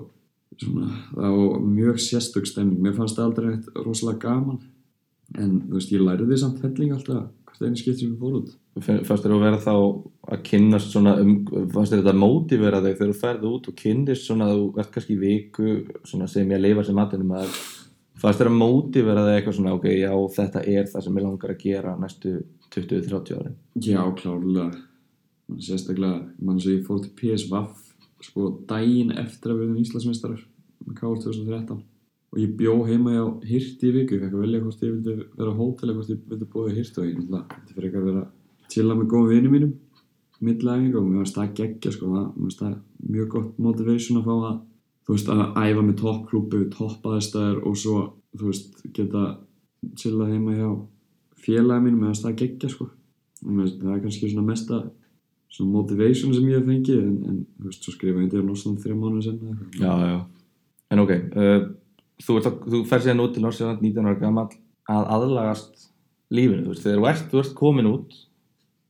[0.63, 4.61] svona, það var mjög sérstök stemning, mér fannst það aldrei neitt rosalega gaman.
[5.37, 7.27] En þú veist, ég lærði því samt helling alltaf
[7.59, 8.53] hvert einu skipt sem ég fór út.
[8.79, 9.75] Fannst þér að vera þá
[10.33, 11.35] að kynnast svona um,
[11.73, 14.93] fannst þér þetta að mótivera þig þegar þú ferði út og kynnist svona þú ert
[14.95, 15.75] kannski í viku
[16.07, 17.49] svona sem ég að lifa sem matinum að
[18.23, 21.55] fannst þér að mótivera þig eitthvað svona ok, já þetta er það sem ég langar
[21.55, 22.37] að gera næstu
[22.77, 23.59] 20-30 árin?
[23.83, 24.71] Já, klárlega.
[25.65, 27.63] Sérstaklega, mann svo ég fór til PSV
[28.25, 30.43] sko daginn eftir að við erum Íslandsmeistarar
[30.87, 31.83] með Káur 2013
[32.29, 35.15] og ég bjó heima hjá Hirti í viku, ég fekk að velja hvort ég vildi
[35.39, 38.01] vera á hótel eða hvort ég vildi búið í Hirti og ég þetta fyrir ekki
[38.01, 39.77] að vera að chilla með góðum vinið mínum
[40.45, 42.75] millæðing og mér varst það geggja sko, mér varst það
[43.09, 44.59] mjög gott motivation að fá að
[45.09, 48.01] þú veist, að æfa með toppklúpu, toppaðistæður og svo,
[48.37, 49.23] þú veist, geta
[49.97, 50.69] chillað heima hjá
[51.41, 52.89] félagið mínum, mér varst það geggja sko.
[53.47, 54.81] Og mér finnst það er kannski svona mesta
[55.49, 58.49] svona motivation sem ég hef fengið en, en þú veist, svo skrifa ég undir á
[58.49, 60.19] Norsland þrjá mánuði senna Já, já.
[60.93, 61.67] En ok, uh,
[62.25, 64.49] þú, að- þú fer síðan út til Norsjöland 19 ára gammal
[64.89, 65.89] að aðlagast
[66.33, 68.15] lífinu, þú veist, þegar þú ert, þú ert komin út,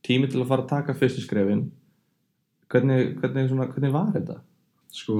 [0.07, 1.65] tími til að fara að taka fyrstu skrefin,
[2.71, 4.39] hvernig, hvernig, svona, hvernig var þetta?
[4.89, 5.15] sko,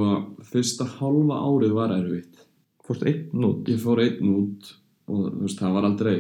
[0.50, 2.40] fyrsta hálfa árið var erfitt
[2.88, 3.68] Fórstu einn út?
[3.70, 4.72] ég fór einn út
[5.10, 6.16] og þú veist, það var aldrei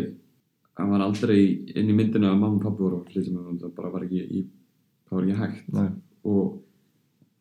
[0.77, 1.39] það var aldrei
[1.73, 4.21] inn í myndinu að mamma og pappi voru að flytja með það bara var ekki,
[4.21, 4.43] í,
[5.09, 5.97] það var ekki hægt.
[6.29, 6.45] Og,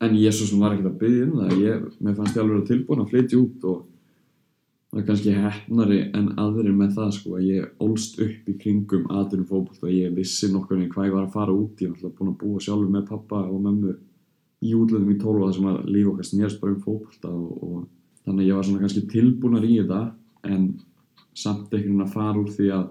[0.07, 1.55] en ég svo sem var ekkert að byggja um það.
[1.63, 3.79] Ég, mér fannst ég alveg vera tilbúin að flytja út og
[4.89, 9.09] það er kannski hefnari en aðrir með það sko að ég ólst upp í kringum
[9.13, 11.99] aðurum fótbolt og ég vissi nokkur en hvað ég var að fara út ég var
[11.99, 13.97] alltaf búin að búa sjálfur með pappa og mömmu
[14.65, 17.51] í útlöðum í 12 og það sem að líf okkar snérst bara um fótbolta og,
[17.69, 17.85] og
[18.25, 20.01] þannig að ég var svona kannski tilbúnar í þetta
[20.49, 20.65] en
[21.37, 22.89] samt veginn að fara úr því að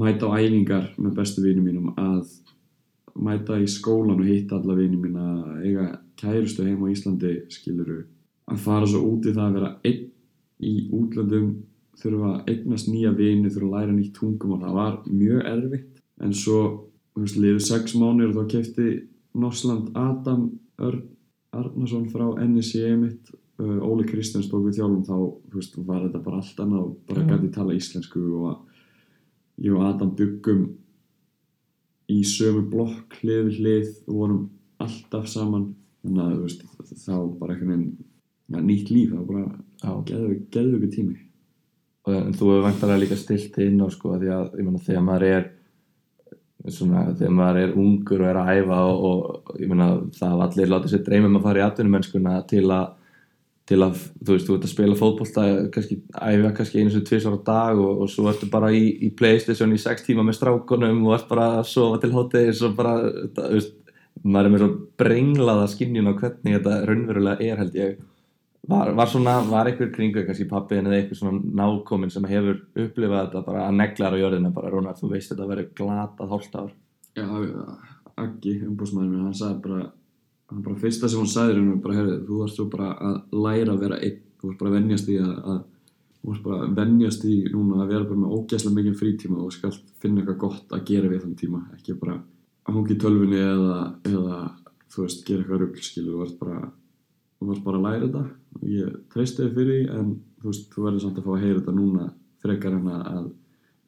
[0.00, 2.24] mæta á æfingar með bestu vinum mínum að
[3.22, 5.26] mæta í skólan og hitta alla vinum mína
[5.62, 5.86] eiga
[6.20, 8.02] kærustu heim á Íslandi skiluru
[8.50, 10.04] að fara svo út í það að vera einn
[10.66, 11.48] í útlöndum
[12.00, 16.02] þurfa að eignast nýja vini þurfa að læra nýtt tungum og það var mjög erfitt.
[16.20, 16.60] En svo
[17.14, 18.86] þú veist, liður sex mánuður og þá kefti
[19.36, 20.46] Norsland Adam
[20.80, 21.04] Örn
[21.56, 23.30] Arnason frá NSC mitt
[23.62, 26.96] uh, Óli Kristjáns tók við þjálfum þá þú veist, var þetta bara allt annað og
[27.08, 28.58] bara gæti tala íslensku og að
[29.64, 30.66] ég og Adam byggum
[32.12, 34.42] í sömu blokk hlið við hlið og vorum
[34.82, 35.70] alltaf saman.
[36.04, 36.66] Þannig að veist,
[37.02, 37.86] þá bara einhvern veginn
[38.52, 39.28] ja, nýtt líf, það var
[39.82, 41.16] bara geðu, geðu tími.
[42.06, 45.06] Og en þú hefur vantarlega líka stilt inn á sko, því að, ég meina, þegar
[45.08, 45.48] maður er
[46.70, 50.46] svona, þegar maður er ungur og er að æfa og, og ég meina, það hafa
[50.46, 52.86] allir látið sér dreymum að fara í atvinnumennskuna til að
[53.66, 55.44] til að, þú veist, þú ert að spila fótbolta
[55.74, 59.10] kannski, æfa kannski einu sem tvisar á dag og, og svo ertu bara í, í
[59.18, 62.94] Playstation í sex tíma með strákunum og ert bara að sofa til háttegis og bara,
[63.34, 63.74] þú veist,
[64.22, 64.70] maður er með svo
[65.02, 67.98] brenglaða skinnjun á hvernig þetta raunverulega er held ég.
[68.66, 73.28] Var, var svona, var einhver kringu kannski pappiðin eða einhver svona nákomin sem hefur upplifað
[73.28, 76.72] þetta bara að neglar á jörðina bara Rúnar, þú veist þetta verður glatað hálft ár.
[77.18, 77.26] Já,
[78.16, 79.86] Aggi, umbúsmaður minn, hann sagði bara
[80.50, 83.16] hann bara fyrsta sem hann sagði hann bara, heyrðu, þú varst svo bara að
[83.46, 84.20] læra að vera einn.
[84.36, 85.60] Þú varst bara að venjast í að, að
[86.20, 89.54] þú varst bara að venjast í núna að vera bara með ógæslega mikið frítíma og
[89.54, 91.62] skalt finna eitthvað gott að gera við þann tíma.
[91.78, 92.18] Ekki bara
[92.66, 93.80] að hungi tölfunni eða,
[94.12, 94.40] eða
[94.92, 96.60] þú veist, gera eitthvað skilu, þú varst bara
[97.66, 98.24] bara að læra þetta.
[98.56, 101.42] Og ég treysti þig fyrir því en þú veist, þú verður samt að fá að
[101.42, 102.08] heyra þetta núna
[102.44, 103.28] frekar en að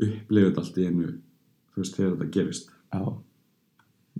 [0.09, 2.77] upplifa þetta allt í einu þú veist, þegar þetta gerist.
[2.89, 3.28] Já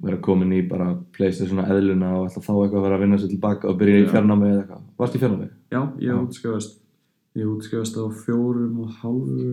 [0.03, 3.03] vera komin í bara Playstation og eðluna og ætla að fá eitthvað að vera að
[3.05, 4.11] vinna sér tilbaka og byrja í Já.
[4.15, 5.49] fjarnámi eða eitthvað Varst í fjarnámi?
[5.75, 6.17] Já, ég Já.
[6.23, 6.75] útskjöfast
[7.39, 9.49] ég útskjöfast á fjórum og hálfu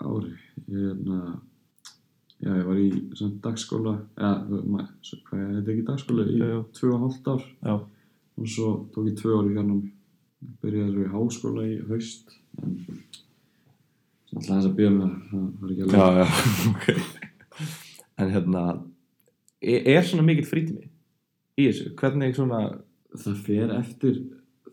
[0.00, 1.18] ári ég, hérna,
[2.40, 4.84] já, ég var í svona dagskóla eða,
[5.28, 6.60] hvað er þetta ekki dagskóla í Jú, jú.
[6.78, 7.74] tvö og hálft ár Já
[8.40, 9.90] og svo tók ég tvö ár í fjarnámi
[10.62, 12.30] byrjaði svo í háskóla í haust
[12.62, 12.76] en
[14.30, 16.26] alltaf þess að byrja með það það var ekki Já, alveg já,
[16.72, 16.86] ok
[18.20, 18.62] En hérna
[19.60, 20.86] er, svona mikill frítími
[21.60, 21.94] í þessu?
[21.98, 22.60] Hvernig svona
[23.10, 24.20] það fer eftir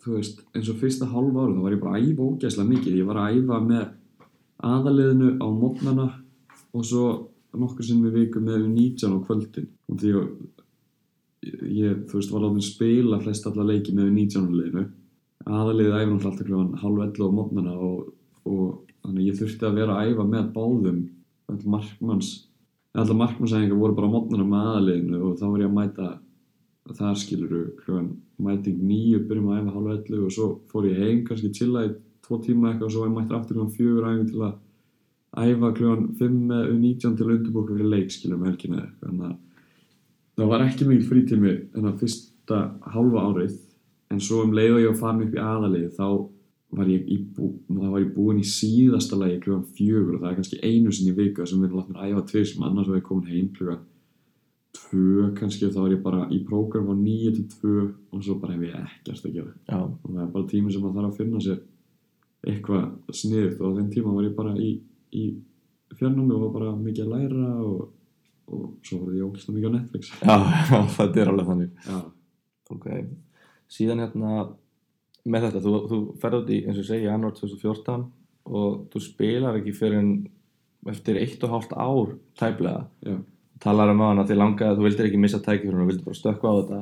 [0.04, 3.00] þú veist, eins og fyrsta hálfa ári þá var ég bara að æfa ógæslega mikið.
[3.02, 3.88] Ég var að æfa með
[4.68, 6.08] aðaliðinu á mótnana
[6.74, 7.08] og svo
[7.58, 9.68] nokkur sinn við viku með 19 á kvöldin.
[9.90, 10.28] Og því að
[11.74, 14.86] ég, þú veist, var látin spila flest alla leiki með 19 liðinu.
[15.48, 18.12] Aðaliðið æfa náttúrulega alltaf kljóðan halv 11 á mótnana og,
[18.48, 18.66] og
[19.04, 21.04] þannig að ég þurfti að vera að æfa með báðum
[21.48, 22.32] all markmanns
[22.98, 26.08] alltaf markmannsæðingar voru bara á mótnana með aðaliðinu og þá var ég að mæta
[26.98, 31.24] þar skiluru kljóðan mæting nýju, byrjum að æfa halv 11 og svo fór ég heim
[31.28, 31.92] kannski chilla í
[32.26, 34.56] tvo tíma eitthvað og svo var ég mættur aftur kljóðan fjögur æfing til að
[35.48, 39.36] æfa kljóðan 5 með 19 til undirbúku fyrir leik skilur með helgina þannig að
[40.38, 42.62] það var ekki mikil frítími en að fyrsta
[42.94, 43.58] hálfa árið
[44.14, 46.08] en svo um leið og ég var farin upp í aðalið þá
[46.76, 50.40] var ég, í þá var ég búinn í síðasta lagi kljóðan fjögur og það er
[50.40, 53.00] kannski einu sinni í viku sem við erum látnir að æfa tveir sem annars var
[53.00, 53.86] ég komin heim kljóðan
[54.78, 58.38] tvö kannski og þá var ég bara í prógram á nýju til tvö og svo
[58.42, 59.54] bara hef ég ekkert að gera.
[59.70, 61.62] Já, og það er bara tími sem maður þarf að finna sér
[62.48, 64.74] eitthvað sniðugt og á þeim tíma var ég bara í,
[65.16, 65.24] í
[65.98, 67.82] fjarnámi og var bara mikið að læra og,
[68.52, 70.14] og svo var ég ógæslega mikið á Netflix.
[70.20, 70.38] Já,
[70.72, 71.74] já, þetta er alveg þannig.
[71.88, 72.00] Já,
[72.74, 72.88] Ok
[73.72, 74.32] Síðan hérna
[75.28, 78.06] með þetta, þú, þú ferð út í eins og segi, janúar 2014
[78.48, 80.12] og þú spilar ekki fyrir en
[80.88, 82.86] eftir eitt og hálft ár tæplega.
[83.04, 83.18] Já,
[83.64, 86.54] talar um á hana því langaði, þú vildir ekki missa tækifjörn og vildir bara stökkva
[86.54, 86.82] á þetta.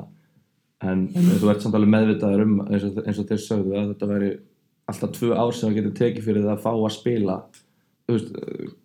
[0.85, 3.91] En, en þú ert samt alveg meðvitaður um eins og, eins og þeir sögðu að
[3.93, 4.31] þetta væri
[4.91, 7.37] alltaf tvö ár sem þú getur tekið fyrir það að fá að spila.
[8.05, 8.35] Veist,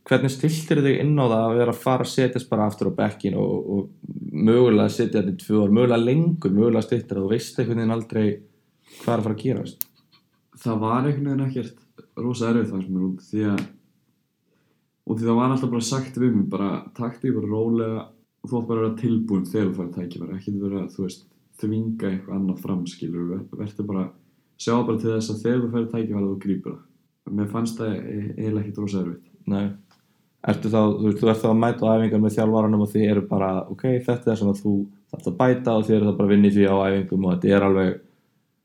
[0.09, 2.99] hvernig stiltir þig inn á það að vera að fara að setjast bara aftur á
[3.03, 7.33] bekkin og, og mögulega setja þetta í tvö ár, mögulega lengur mögulega stittir að þú
[7.35, 8.25] veist einhvern veginn aldrei
[9.01, 9.85] hvað er að fara að gerast?
[10.61, 13.67] Það var einhvern veginn ekkert rosa erfið fannst mér út því að
[15.11, 18.03] og því það var alltaf bara sagt við mig bara takti því bara rólega
[18.41, 21.27] og þú átt bara að vera tilbúin þegar þú fara tækifæri ekki vera, þú veist,
[21.61, 24.05] þvinga eitthvað annað framskilur, verður bara
[24.61, 26.87] sjá bara til þess að þegar þú færi tækifæri þú grípur það.
[27.37, 29.27] Mér fannst það e- eiginlega ekkert rosa erfitt.
[29.51, 29.67] Nei.
[30.51, 33.11] Ertu þá, þú, veist, þú ert þá að mæta á æfingar með þjálfaranum og þið
[33.11, 34.75] eru bara, ok, þetta er svona þú
[35.11, 37.35] þarf að bæta og þið eru þá bara að vinna í því á æfingum og
[37.35, 37.99] þetta er alveg,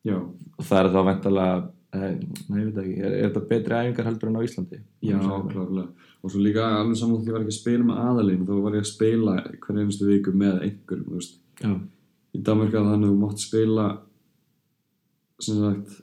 [0.05, 1.55] já, og það er þá væntalega,
[1.95, 2.11] eh,
[2.49, 4.81] nei, ég veit ekki, er, er þetta betri æfingar heldur en á Íslandi?
[5.05, 5.87] já, klárlega.
[6.25, 8.77] Og svo líka alveg saman því ég var ekki að spila með aðalinn þá var
[8.77, 9.35] ég að spila
[9.65, 11.79] hver einustu viku með einhverjum,
[12.35, 13.85] í Danmarka þannig að þú mátt spila
[15.45, 16.01] sem sagt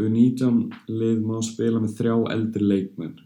[0.00, 3.16] U19 lið má spila með þrjá eldri leikmenn.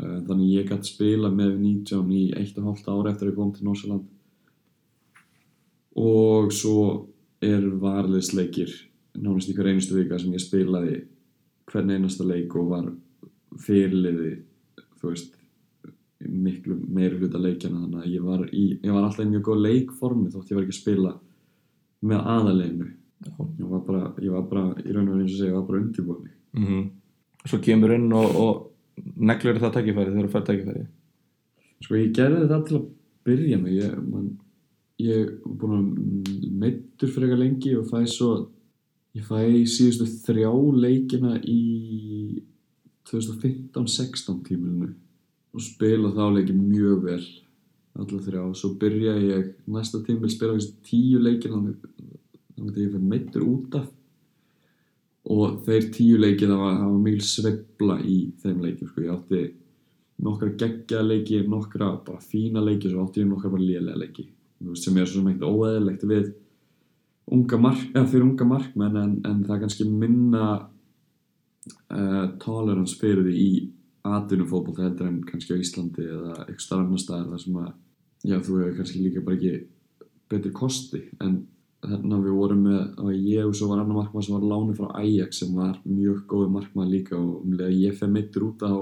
[0.00, 3.38] Eh, þannig ég gætt spila með U19 í eitt og hálft ára eftir að ég
[3.40, 4.08] kom til Norsaland
[6.00, 6.84] og svo
[7.44, 8.72] er varliðsleikir
[9.20, 11.02] nánast hver einustu vika sem ég spilaði
[11.70, 12.88] hvern einasta leik og var
[13.60, 14.32] fyrirliði
[15.00, 15.36] þú veist
[16.20, 19.62] miklu meiri hluta leikjana þannig að ég var, í, ég var alltaf í mjög góð
[19.66, 21.12] leikformi þótt ég var ekki að spila
[22.10, 22.88] með aðaleginu
[23.60, 25.68] ég var bara, ég var bara í raun og veru eins og segja, ég var
[25.68, 26.88] bara undirbúið Mm
[27.48, 30.86] Svo kemur inn og, og neglur það tækifæri þegar þú fær tækifæri.
[31.80, 32.88] sko ég gerði þetta til að
[33.24, 34.26] byrja mig ég, man,
[35.00, 38.30] ég var búin að meittur fyrir eitthvað lengi og fæ svo
[39.18, 40.50] ég fæ síðustu þrjá
[40.84, 41.60] leikina í
[43.10, 44.90] 2015-16 tímilinu
[45.50, 47.22] og spila þá leiki mjög vel
[47.98, 53.00] alla þrjá, svo byrja ég næsta tímil spila þessi tíu leikina þannig að ég fæ
[53.12, 53.88] meittur út af
[55.30, 59.02] og þeir tíu leiki það var, var mikil sveifla í þeim leikjum sko.
[59.04, 59.42] ég átti
[60.24, 64.28] nokkra geggja leiki nokkra bara fína leiki svo átti ég nokkra bara lélega leiki
[64.76, 66.32] sem er svo sem ekkert óeðilegt við
[67.34, 70.46] unga mark, eða fyrir unga markmenn en, en það er kannski minna
[71.94, 73.52] uh, tolerance fyrir því í
[74.10, 77.70] atvinnufótboll heldur en kannski á Íslandi eða eitthvað starf annar staðar þar sem að
[78.24, 79.54] já, þú hefur kannski líka bara ekki
[80.30, 81.02] betri kosti.
[81.20, 81.42] En
[81.80, 84.88] þarna við vorum með og ég og svo var annar markmann sem var lánu frá
[85.00, 88.64] Ajax sem var mjög góði markmann líka og um leið að ég fer meittur út
[88.64, 88.72] á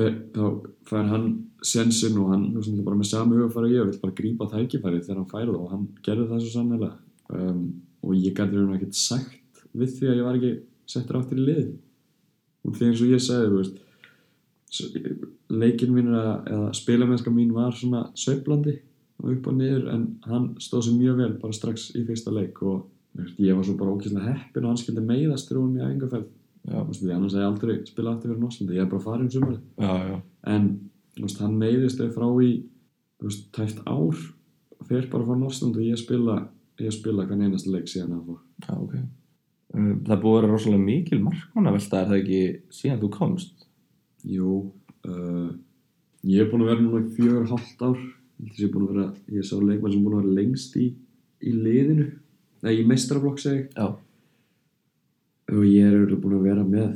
[0.00, 0.44] þá
[0.88, 1.30] fær hann
[1.66, 2.44] sjensin og hann
[2.84, 5.72] bara með sami hugafæri og ég vill bara grípa tækifæri þegar hann fær það og
[5.72, 6.90] hann gerði það svo sannlega
[7.36, 7.62] um,
[8.04, 10.52] og ég gæti verið ekkert sagt við því að ég var ekki
[10.90, 11.68] settur áttir í lið
[12.66, 13.78] og því eins og ég sagði þú veist
[15.50, 18.76] leikin mín eða, eða spilamennska mín var svona sveiflandi
[19.20, 22.60] og upp og niður en hann stóð sér mjög vel bara strax í fyrsta leik
[22.62, 22.84] og
[23.18, 26.28] veist, ég var svo bara ókvæslega heppin og hann skildi meiðast þegar hún í æfingarferð
[26.60, 29.00] Já, Þú veist, því annars hef ég aldrei spilað aftur fyrir Norslandi ég er bara
[29.00, 29.60] farin sumarið.
[29.80, 30.16] Já, já.
[30.52, 30.66] en
[31.16, 32.50] veist, hann meiðist þau frá í
[33.56, 34.18] tæft ár
[34.88, 36.36] fer bara frá Norsland og ég spila
[36.84, 38.94] ég spila hvern einasta leik síðan að fór Já, ok.
[39.70, 42.40] Það búið að vera rosalega mikil markmannavelta, er það ekki
[42.74, 43.66] síðan þú komst?
[44.26, 44.54] Jú
[45.06, 45.50] uh,
[46.26, 48.00] ég er búin að vera núna í fjögur hálft ár
[48.40, 49.06] ég er búin að vera
[49.36, 50.90] ég sá leikmann sem búin að vera lengst í
[51.40, 52.06] í liðinu,
[52.64, 53.86] nei í mestraflokk segi Já.
[55.48, 56.90] og ég er örugglega búin að vera með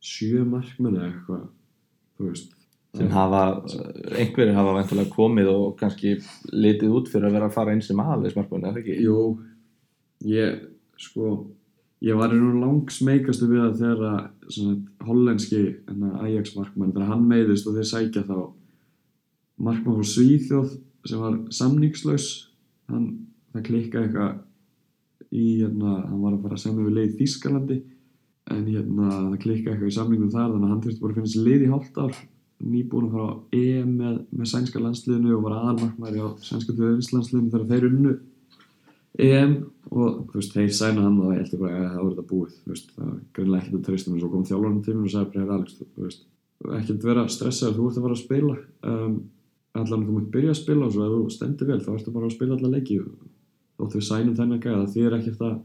[0.00, 1.44] sjö markmenn eða eitthvað
[2.16, 2.56] þú veist
[2.96, 3.40] Sem hafa,
[4.18, 6.16] einhverjir hafa ventulega komið og kannski
[6.50, 8.96] litið út fyrir að vera að fara eins sem aðalis markmann, er það ekki?
[9.04, 9.18] Jú,
[10.26, 10.56] ég,
[10.98, 11.34] sko,
[12.02, 14.74] ég var raun langsmeikastu við að þegar að svona,
[15.06, 18.34] hollenski hérna, Ajax markmann, þegar hann meiðist og þeir sækja þá
[19.68, 20.74] markmann frá Svíþjóð
[21.06, 22.28] sem var samningslaus,
[22.90, 23.06] hann,
[23.54, 27.78] það klikkaði eitthvað í, hérna, hann var að fara semja við leið Þískalandi,
[28.50, 31.34] en hérna, það klikkaði eitthvað í samningum þar, þannig að hann þurfti bara að finna
[31.36, 32.22] sér lið í hálft ár,
[32.60, 37.52] nýbúin að fara á EM með, með sænska landsliðinu og var aðalmarkmæri á sænska þjóðinslandsliðinu
[37.54, 38.14] þegar þeir unnu
[39.20, 39.54] EM
[39.90, 42.58] og þú veist, þeir sæna hann og það heldur bara að það voru þetta búið
[42.58, 45.14] þú veist, það var greinlega ekkert að treysta mér svo kom þjálfarinn til mér og
[45.14, 46.30] sagði bara, "Heyrðu, Alex, þú
[46.60, 48.56] þú ekkert vera stressaður, þú ert að fara að spila
[48.92, 49.16] um,
[49.80, 52.26] allan þú mútt byrja að spila og svo ef þú stendur vel, þá ertu bara
[52.26, 53.00] að spila alla leiki
[53.80, 55.58] þótt við sænum þennan gæða það þýðir ekkert að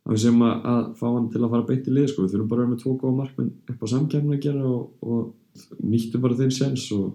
[0.00, 2.24] að við séum að, að fá hann til að fara beint í lið sko.
[2.24, 4.82] við þurfum bara að vera með tvo góða markmenn upp á samkjæmna að gera og,
[5.00, 5.20] og
[5.80, 7.14] nýttum bara þeim séns og,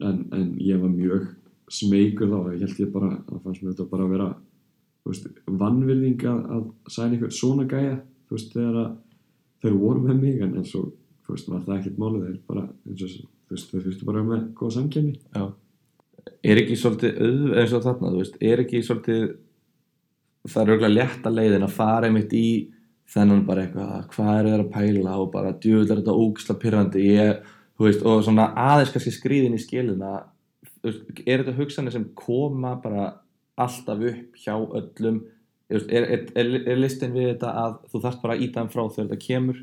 [0.00, 1.28] en, en ég var mjög
[1.70, 4.30] smeykur þá, ég held ég bara að fannst mér þetta bara að vera
[5.06, 7.98] veist, vannvirðing að, sæna eitthvað svona gæja
[8.30, 8.94] veist, þegar
[9.62, 10.92] þeir voru með mig en eins og,
[11.30, 12.22] var það ekkert málið.
[12.26, 15.44] Þeir bara, og, þeir fyrstu bara með góða samkjöfni Já.
[16.44, 19.22] Er ekki svolítið auð, eins og þarna, þú veist, er ekki svolítið,
[20.48, 22.46] það er auðvitað létta leiðin að fara einmitt í
[23.10, 27.06] þennan bara eitthvað, hvað er það að pæla og bara er þetta ógisla pyrrandi,
[27.80, 30.14] og svona aðeins kannski skrýðin í skilina,
[30.84, 33.10] er þetta hugsanir sem koma bara
[33.60, 35.22] alltaf upp hjá öllum,
[35.70, 36.08] er, er,
[36.38, 39.22] er, er listin við þetta að þú þarft bara að íta þeim frá þegar þetta
[39.26, 39.62] kemur,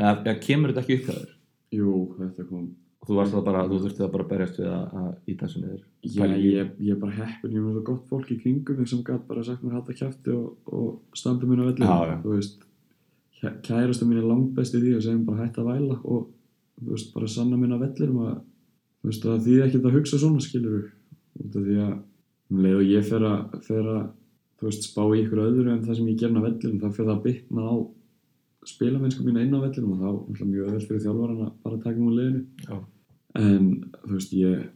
[0.00, 1.34] eða, kemur þetta ekki upp hjá þér?
[1.80, 2.70] Jú, þetta kom
[3.00, 5.46] Og þú varst það bara, þú þurfti það bara að berjast við að, að íta
[5.46, 5.84] þessu niður.
[6.04, 9.00] Já, ég, ég er bara heppin, ég er með svo gott fólk í kringum sem
[9.06, 12.14] gætt bara sagt mér halda kjæfti og, og standa mér á velli Já, já.
[12.26, 12.66] þú veist,
[13.40, 16.26] kærasta mín er langt best í því að segja mér bara hætta að væla og
[16.80, 18.34] þú veist, bara sanna mín á vellirum að
[19.00, 20.88] þú veist, að því ekki að hugsa svona skilur
[21.40, 21.94] út af því að
[22.50, 24.02] um leið og ég fer að, fer að
[24.60, 27.04] þú veist, spá í ykkur öðru en það sem ég gerna á vellirum þá fer
[27.06, 27.74] það að bitna á
[28.70, 31.82] spilamennsku mína inn á vellirum og þá er náttúrulega mjög öðvöld fyrir þjálfaran að bara
[31.84, 32.76] taka mig úr liðinu Já.
[33.40, 33.70] en
[34.04, 34.66] þú veist ég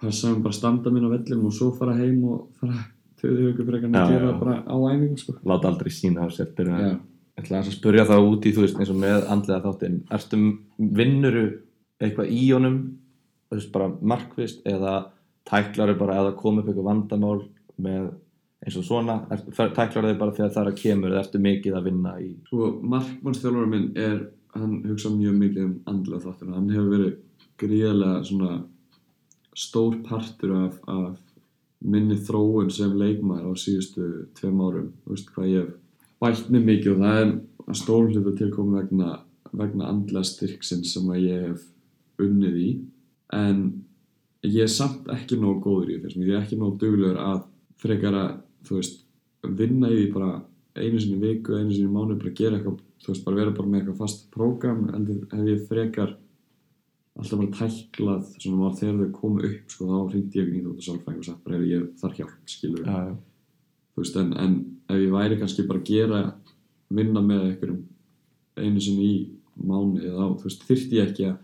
[0.00, 2.80] passa um bara að standa minn á vellinum og svo fara heim og fara
[3.20, 5.36] töðu ykkur fyrir Já, að gera bara á æfingu sko.
[5.46, 6.98] láta aldrei sína á sér byrja.
[7.40, 10.40] Ég ætla að spyrja það út í, þú veist, eins og með andlega þáttinn, ertu
[11.00, 11.44] vinnuru
[12.00, 12.80] eitthvað í honum,
[13.48, 14.96] þú veist, bara markvist eða
[15.48, 17.38] tæklaru bara eða kom upp eitthvað vandamál
[17.80, 18.10] með
[18.60, 19.16] eins og svona,
[19.48, 21.14] tæklaru þið bara þegar það er að kemur?
[21.14, 24.20] Eða ertu mikið að vinna í Sko, markmannsþjálfur minn er
[24.52, 27.16] hann hugsa mjög mikið um andlega þáttur hann hefur verið
[27.60, 28.52] gríðarlega svona
[29.56, 31.16] stór partur af, af
[31.80, 34.90] minni þróun sem leikmaður á síðustu tveim árum.
[35.04, 35.70] Þú veist hvað ég hef
[36.20, 39.20] bætt mig mikið og það er stór hlutu tilkomi vegna,
[39.56, 41.68] vegna andlega styrksins sem að ég hef
[42.20, 42.70] unnið í
[43.36, 43.62] en
[44.46, 46.16] ég er samt ekki nóg góður í mér.
[46.16, 47.42] ég er ekki nóg duglegur að
[47.80, 48.30] frekar að
[48.68, 49.02] þú veist,
[49.44, 50.30] vinna í því bara
[50.80, 53.80] einu sinni viku, einu sinni mánu bara gera eitthvað, þú veist, bara vera bara með
[53.80, 56.16] eitthvað fast prógram, en hef ég frekar
[57.20, 60.76] alltaf bara tæklað svona mál þegar þau komu upp sko, þá hringdi ég í þú
[60.86, 63.16] sálfræðing og sagt bara ef ég þarf hjálp, skilur já, já.
[63.94, 64.54] þú veist, en, en
[64.90, 66.22] ef ég væri kannski bara að gera
[66.90, 67.80] vinna með einhverjum
[68.60, 69.18] einu sinni í
[69.60, 71.38] mánu þá, þú veist, þyrfti ég ekki að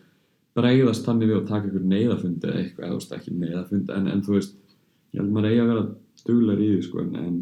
[0.56, 4.10] bregðast þannig við að taka einhver neyðafundi eða eitthvað, eða þú veist, ekki neyðafundi en,
[4.12, 4.54] en þú veist,
[5.12, 5.86] ég held maður eigi að vera
[6.26, 7.40] duglegar í því, sko, en, en,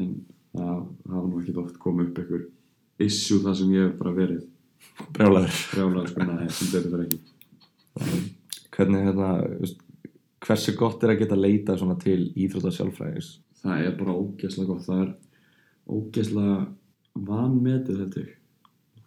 [0.00, 0.10] en
[0.54, 0.74] það
[1.14, 2.44] hafa nú ekki oft komið upp einhver
[3.04, 4.44] issue það sem ég hef bara verið
[5.16, 7.22] brjálæður brjálaður, sko, neða, sem þetta er ekki.
[8.74, 9.82] Hvernig, hérna, þú veist,
[10.44, 13.30] hversu gott er að geta leita svona til íþrótta sjálfræðis
[13.64, 15.12] það er bara ógeðslega gott það er
[15.90, 16.58] ógeðslega
[17.28, 18.32] vanmetið ég.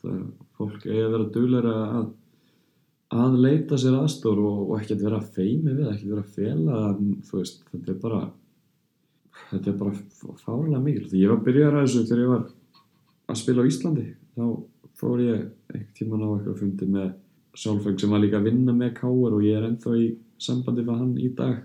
[0.02, 0.24] Það
[0.58, 2.08] fólk eigi að vera dugleira að
[3.18, 6.80] að leita sér aðstór og, og ekkert vera feimi við, ekkert vera fela
[7.32, 8.22] veist, þetta er bara
[9.52, 11.06] þetta er bara fárlega mikil.
[11.08, 12.44] Því ég var að byrja að þessu þegar ég var
[13.28, 14.44] að spila á Íslandi þá
[14.98, 15.40] fór ég
[15.72, 17.16] einhvern tíman á eitthvað fundi með
[17.58, 20.08] Sálfeng sem var líka að vinna með Káar og ég er ennþá í
[20.42, 21.56] sambandi við hann í dag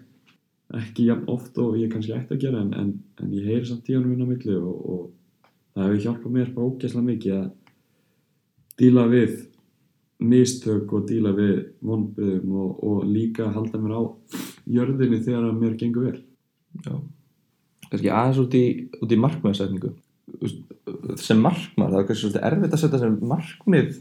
[0.78, 3.88] ekki jafn oft og ég kannski ætti að gera en, en, en ég heyri samt
[3.92, 5.02] inn á milli og, og
[5.74, 7.48] það hefur hjálpað mér bara ógeðslega mikið að
[8.80, 9.34] díla við
[10.22, 14.02] mistök og díla við vonbriðum og, og líka halda mér á
[14.70, 16.20] jörðinni þegar að mér gengur vel
[16.86, 16.94] Já.
[17.90, 19.16] Kannski aðeins út í, í
[20.40, 20.62] veist,
[21.20, 23.98] Sem markmað, það er kannski svolítið erfitt að setja sem markmið,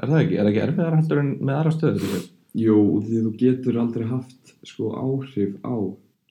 [0.00, 0.38] er það ekki?
[0.40, 2.20] Er ekki erfiðar heldur en með aðra stöðu?
[2.54, 5.74] Jú, því þú getur aldrei haft sko áhrif á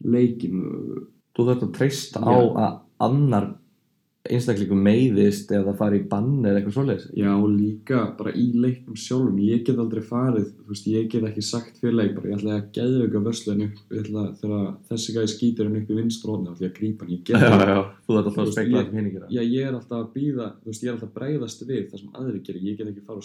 [0.02, 0.64] leikin
[1.34, 2.42] Þú þarf að treysta á Já.
[2.62, 3.46] að annar
[4.24, 7.08] einstaklingum meiðist eða fari í bann eða eitthvað svoleiðis.
[7.20, 9.40] Já, líka bara í leiknum sjálfum.
[9.44, 12.54] Ég get aldrei farið, þú veist, ég get ekki sagt fyrir leik, bara ég ætla
[12.56, 14.64] að geða auka vörslu upp, ég ætla þegar
[14.94, 17.14] þessi gæði skýtur hann upp í vinstróðni, þá ætla ég að grípa hann.
[17.18, 19.74] Ég get Já, ekki, já, þú þarf alltaf að spekla hinn ekki já, ég er
[19.74, 22.64] alltaf að býða þú veist, ég er alltaf að bregðast við það sem aðri gerir,
[22.64, 23.20] ég get ekki fara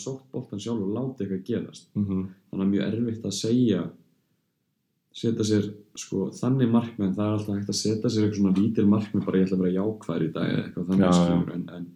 [5.19, 8.87] setja sér, sko, þannig markmenn það er alltaf hægt að setja sér eitthvað svona lítil
[8.93, 11.65] markmenn bara ég ætla að vera jákvæður í dag eða eitthvað þannig Já, skilur, en,
[11.79, 11.87] en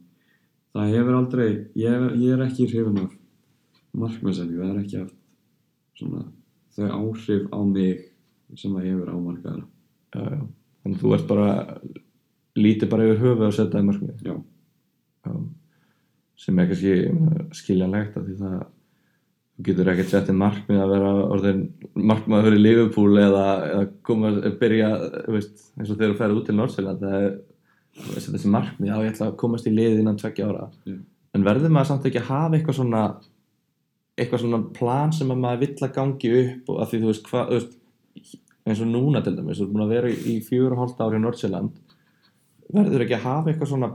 [0.76, 1.48] það hefur aldrei
[1.82, 3.12] ég, er- ég er ekki hrifin af
[4.02, 5.18] markmennsendingu, það er ekki haft
[6.00, 6.22] svona
[6.72, 8.06] þau áhrif á mig
[8.58, 9.66] sem það hefur á markaðara
[10.12, 10.40] Já, já.
[10.82, 11.50] Þannig að þú ert bara,
[12.58, 14.24] lítið bara yfir höfuð að setja í markmið.
[14.26, 14.32] Já.
[15.28, 15.34] Já.
[16.42, 16.94] Sem er kannski
[17.60, 18.56] skiljanlegt að því það,
[19.56, 21.62] þú getur ekkert sett í markmið að vera orðin
[21.94, 24.90] markmið að vera í Liverpool eða, eða koma að byrja,
[25.34, 27.34] veist, eins og þegar þú ferð út til Nordsjælland, er,
[28.14, 30.70] þessi markmið, já, ég ætla að komast í liðið innan tveggja ára.
[30.88, 30.96] Já.
[31.32, 33.02] En verður maður samt ekki að hafa eitthvað svona,
[34.20, 37.28] eitthvað svona plan sem að maður vill að gangi upp og að því þú veist
[37.30, 37.68] hvað,
[38.62, 41.22] eins og núna til dæmis, þú ert búin að vera í, og hálft ári í
[41.22, 41.78] Nordsjælland
[42.72, 43.90] verður ekki að hafa eitthvað svona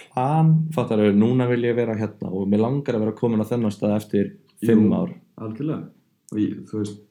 [0.00, 3.50] plan, fattar þau, núna vil ég vera hérna og mér langar að vera komin á
[3.50, 4.30] þennan stað eftir
[4.64, 4.94] fimm Jú.
[4.94, 5.12] ár.
[5.38, 5.90] algjörlega.
[6.32, 7.04] Og ég, þú veist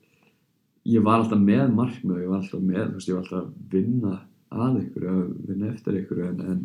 [0.88, 3.53] ég var alltaf með markmið ég var alltaf með, þú veist, ég var alltaf að
[3.73, 4.15] vinna
[4.47, 6.59] að ykkur, að vinna eftir ykkur en, en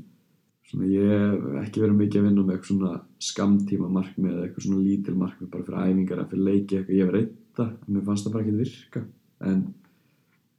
[0.70, 2.92] svona ég hef ekki verið mikið að vinna með eitthvað svona
[3.30, 7.08] skamtíma markmið eða eitthvað svona lítil markmið bara fyrir æfingar eða fyrir leiki eitthvað, ég
[7.08, 9.04] hef reynda en mér fannst það bara ekki virka.
[9.42, 9.62] En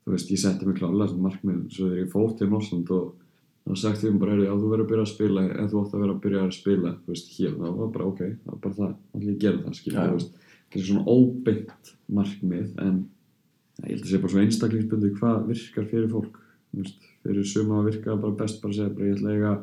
[0.04, 3.14] þú veist, ég setti mig klálega markmið svo þegar ég fór til Norsland og
[3.64, 5.94] þá sagt því bara, heyrðu, já, þú verður að byrja að spila en þú átt
[5.96, 8.78] að vera að byrja að spila, veist, hér þá var bara ok, það var bara
[8.80, 10.40] það, allir gera það skilja, þú veist,
[10.74, 12.98] kannski svona óbeint markmið, en
[13.80, 16.42] ja, ég held að segja bara svo einstaklingsbundi hvað virkar fyrir fólk,
[16.76, 19.54] veist, fyrir suma að virka bara best bara að segja bara ég ætla að eiga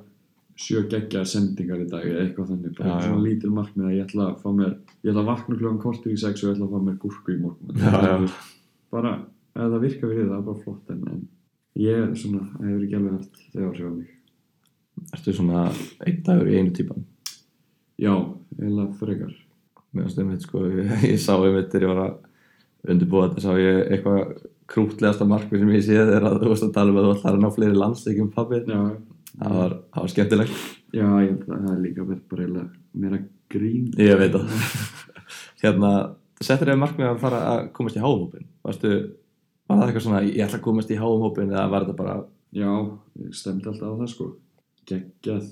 [0.61, 3.25] sjö geggja sendingar í dag eða eitthvað þannig, bara Já, svona já.
[3.27, 4.73] lítil markmið að ég ætla að fá mér,
[5.05, 7.33] ég ætla að vakna klukkan kortur í sex og ég ætla að fá mér gúrku
[7.33, 8.27] í morgun.
[8.91, 9.13] Bara,
[9.55, 11.23] ef það virkar fyrir það, það er bara flott en, en
[11.81, 14.17] ég, svona, hefur ekki alveg haft þegar áhrif á mig.
[15.17, 15.67] Ertu svona
[16.07, 17.07] einn dagur í einu típan?
[18.01, 18.15] Já,
[18.59, 19.37] eiginlega frekar.
[19.91, 23.61] Mér finnst einmitt sko, ég, ég sá einmitt þegar ég var að undirbúa þetta sá
[23.61, 24.35] ég eitthvað
[24.71, 27.37] krútlegasta markmið sem ég séð er að þú veist að tala um að þú ætlar
[27.37, 28.63] að ná fleiri landsleikjum pabbi.
[28.71, 28.81] Já,
[29.41, 30.63] það var, það var skemmtilegt.
[30.95, 33.21] Já, ég það er líka verið bara eiginlega meira
[33.51, 33.91] grín.
[33.99, 34.55] ég veit það.
[35.63, 35.91] Hérna,
[36.41, 38.95] settur þér markmið að fara að komast í háumhópin varstu,
[39.71, 42.19] var það eitthvað svona ég ætla að komast í háumhópin eða var þetta bara
[42.51, 42.71] Já,
[43.23, 44.25] ég stemdi alltaf á það sko.
[44.91, 45.45] Geggjað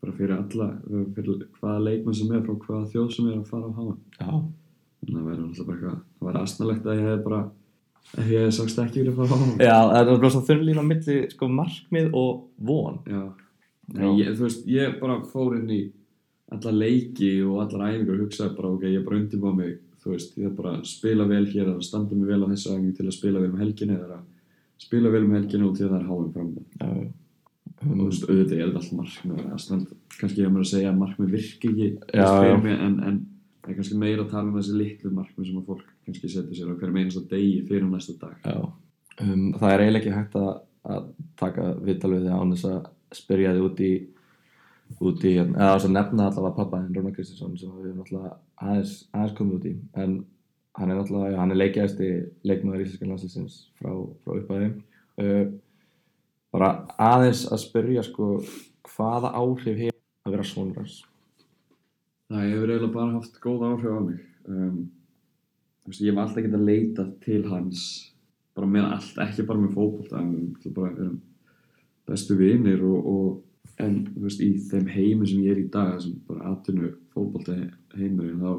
[0.00, 0.66] bara fyrir alla,
[1.14, 3.94] fyrir hvaða leikmann sem er frá hvaða þjóð sem er að fara á hafa.
[4.18, 4.30] já,
[5.04, 7.40] Þannig að það væri alltaf bara eitthvað, það væri astnalegt að ég hef bara,
[8.18, 9.56] ef ég hef sagst ekki vilja fara á hafa.
[9.68, 12.32] já það er bara svo þunn lína á milli sko markmið og
[12.72, 13.22] von Já,
[13.94, 15.80] Nei, ég, þú veist, ég bara fór inn í
[16.54, 19.74] alla leiki og allar æfingar og hugsaði bara, ok, ég bara mig,
[20.04, 22.72] þú veist, ég er bara að spila vel hér, að standa mig vel á þessu
[22.74, 25.88] æfingu til að spila vel um helginni eða að spila vel um helginni og til
[25.88, 26.88] það er háum fram já,
[27.74, 29.86] og þú um, veist, auðvitað er þetta allt markmið
[30.18, 32.28] kannski ég mér að segja að markmið virki ekki Já,
[32.62, 33.22] mig, en, en
[33.64, 36.72] er kannski meira að tala um þessi litlu markmið sem að fólk kannski setja sér
[36.72, 38.48] á hverjum einasta degi fyrir næsta dag.
[39.22, 40.50] Um, það er eiginlega ekki hægt að,
[40.94, 41.06] að
[41.40, 43.92] taka viðtal við þig án þess að spyrja þig út í
[45.00, 48.04] út í, hérna, eða þess að nefna allavega pappa en Rónar Kristinsson sem við erum
[48.04, 49.74] alltaf aðeins, aðeins komið út í.
[50.04, 50.16] En
[50.78, 52.10] hann er já, hann er leikjæðasti
[52.46, 53.92] leikmaður íslenska landslýsins frá,
[54.24, 54.70] frá upphæði
[55.22, 55.44] uh,
[56.54, 58.30] bara aðeins að spyrja sko
[58.94, 60.96] hvaða áhrif hefur að vera svonur hans?
[62.30, 64.20] Það hefur eiginlega bara haft góð áhrif á mig.
[64.48, 64.82] Um,
[65.92, 67.86] ég hef alltaf getað leitað til hans
[68.54, 71.08] bara með allt, ekki bara með fótbolta en við að vera
[72.08, 73.28] bestu vinir og, og
[73.82, 77.56] en þú veist, í þeim heimi sem ég er í dag sem bara atvinnu fótbolta
[77.96, 78.52] heimurinn þá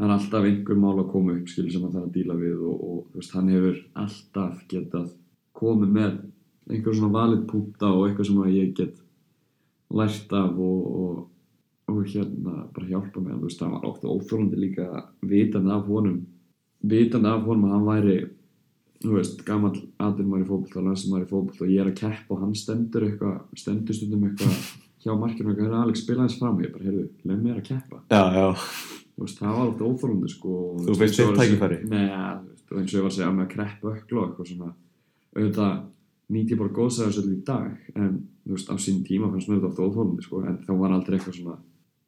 [0.00, 2.62] það er alltaf einhver mál að koma upp skilur sem það er að díla við
[2.70, 5.10] og, og þú veist, hann hefur alltaf getað
[5.60, 6.16] komið með
[6.70, 9.02] einhver svona valið púnta og eitthvað sem ég get
[9.90, 11.14] lært af og, og
[11.90, 14.86] og hérna bara hjálpa mér þú veist, það var ofta óþólandi líka
[15.26, 16.20] vitandi af honum
[16.92, 18.18] vitandi af honum að hann væri
[19.00, 22.36] þú veist, gamall aðdurmar í fótboll og landsmar í fótboll og ég er að keppa
[22.36, 24.58] og hann stendur eitthvað, stendur stundum eitthvað
[25.00, 27.68] hjá markinu og eitthvað, Alex spila hans fram og ég bara, heyrðu, leið mér að
[27.70, 28.02] keppa.
[28.12, 28.66] Já, já,
[29.14, 31.80] þú veist, það var ofta óþólandi sko Þú veist, að tækifæri?
[31.88, 34.52] Nei, þú veist, og eins og ég var að segja með krepp öklu og eitthvað
[34.52, 34.70] svona.
[35.30, 35.72] Auðvitað
[36.30, 38.12] nýtt ég bara góðsæðarsöld í dag en
[38.44, 41.40] þú veist, á sín tíma fannst mér þetta ofta sko en þá var aldrei eitthvað
[41.40, 41.56] svona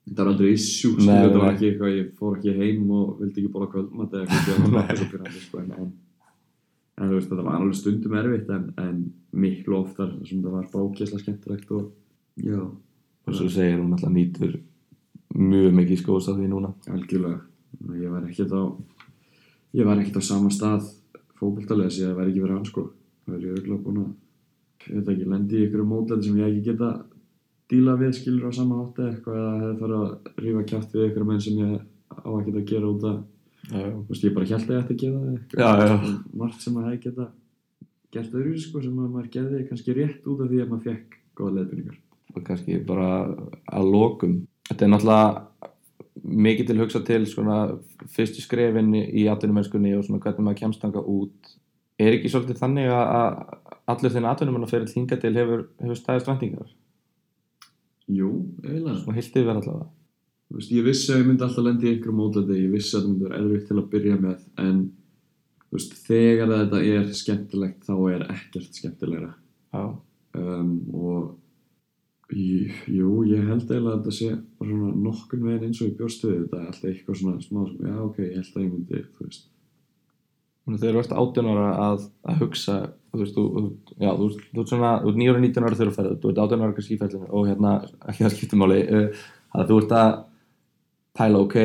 [0.06, 3.42] þetta var aldrei issue, skilur, þetta var ekki eitthvað ég fór ekki heim og vildi
[3.42, 5.92] ekki bóla kvöldmat eða eitthvað að sko, en, en,
[6.98, 10.68] en þú veist, þetta var alveg stundum erfitt en, en miklu oftar sem þetta var
[10.72, 11.92] bákjæslega skemmtilegt og
[12.36, 14.58] já, og svo segir hún alltaf nýtur
[15.32, 16.72] mjög mikið skóðs á því núna.
[16.92, 17.40] Algjörlega.
[17.96, 18.62] Ég var ekkert á
[19.72, 20.90] ég var ekkert á sama stað
[21.40, 22.84] fókbaltalega sem ég væri ekki verið hann sko.
[23.24, 24.10] Það er auðvitað búin að
[24.82, 26.90] ég veit ekki, lendi í ykkur mótlæti sem ég ekki geta
[27.72, 31.28] díla við skilur á sama hátti eitthvað eða hefði farið að rífa kjátt við ykkur
[31.28, 31.76] menn sem ég
[32.12, 33.20] á að geta að gera út að
[33.70, 35.02] Já, veist, ég bara held að ég ætti að
[35.54, 36.08] gera það.
[36.34, 37.28] Margt sem að hefði geta
[38.12, 41.18] gert öðru sko sem að maður gerði kannski rétt út af því að maður fekk
[41.38, 42.00] góða leiðbyrningar
[42.32, 43.08] og kannski bara
[43.68, 44.36] að lokum.
[44.68, 45.70] Þetta er náttúrulega
[46.22, 47.56] mikið til að hugsa til svona
[48.12, 51.54] fyrstu skrefin í atvinnumennskunni og svona hvernig maður kemst þanga út.
[52.02, 53.40] Er ekki svolítið þannig að
[53.92, 56.70] allur þinn atvinnumenn að fyrir hinga til hefur, hefur stæðist vendingar
[58.10, 58.30] Jú,
[58.64, 58.98] eiginlega.
[59.02, 60.01] Svona heilt yfir allavega Þú
[60.56, 63.10] veist, ég vissi að ég myndi alltaf lenda í einhverjum mótlæti, ég vissi að það
[63.10, 64.80] myndi vera erfitt til að byrja með, en
[65.72, 69.32] veist, þegar þetta er skemmtilegt þá er ekkert skemmtilegra.
[70.32, 74.30] Um, og jú, jú, ég held eiginlega að þetta sé
[74.62, 77.96] svona nokkun veginn eins og ég bjóst við þetta, alltaf eitthvað svona smá, sem, já
[78.06, 79.46] ok, ég held að ég myndi, þú veist,
[80.70, 82.76] þegar þú ert 18 ára að, að hugsa
[83.12, 83.62] þú veist, þú,
[84.00, 86.30] já, þú, þú ert svona þú ert 9 ára, 19 ára þegar þú ferð þú
[86.30, 87.72] ert 18 ára kannski í fellinu og hérna,
[88.08, 89.24] ekki það skiptum máli uh,
[89.58, 90.12] að þú ert að
[91.18, 91.56] pæla, ok,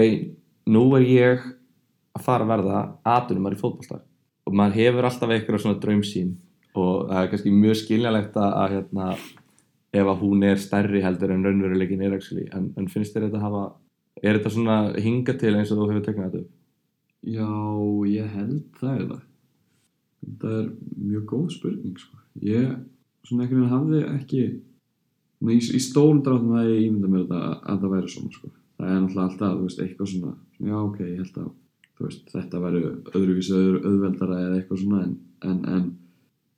[0.74, 1.48] nú er ég
[2.18, 4.04] að fara að verða atunumar í fótballstar
[4.48, 6.36] og maður hefur alltaf eitthvað svona draumsýn
[6.78, 9.10] og það er kannski mjög skiljanlegt að, að hérna,
[9.98, 13.44] ef að hún er stærri heldur en raunveruleikin er actually, en, en finnst þér þetta
[13.44, 13.64] hafa
[14.24, 16.54] er þetta svona hinga til eins og þú hefur teknað þetta upp?
[17.28, 17.50] Já,
[18.12, 19.26] ég held það er það.
[20.28, 20.70] Þetta er
[21.08, 22.22] mjög góð spurning, sko.
[22.46, 22.72] Ég,
[23.28, 24.44] svona einhvern veginn hafði ekki,
[25.48, 28.54] í, í stórum dráttum að ég ímynda mér þetta að það væri svona, sko.
[28.78, 31.50] Það er náttúrulega alltaf, þú veist, eitthvað svona, já, ok, ég held að,
[32.04, 32.82] veist, þetta væri
[33.18, 35.16] öðruvísi öðru, auðveldara eða eitthvað svona, en,
[35.50, 35.88] en, en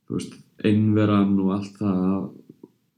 [0.09, 0.36] þú veist,
[0.67, 2.26] einveran og allt það,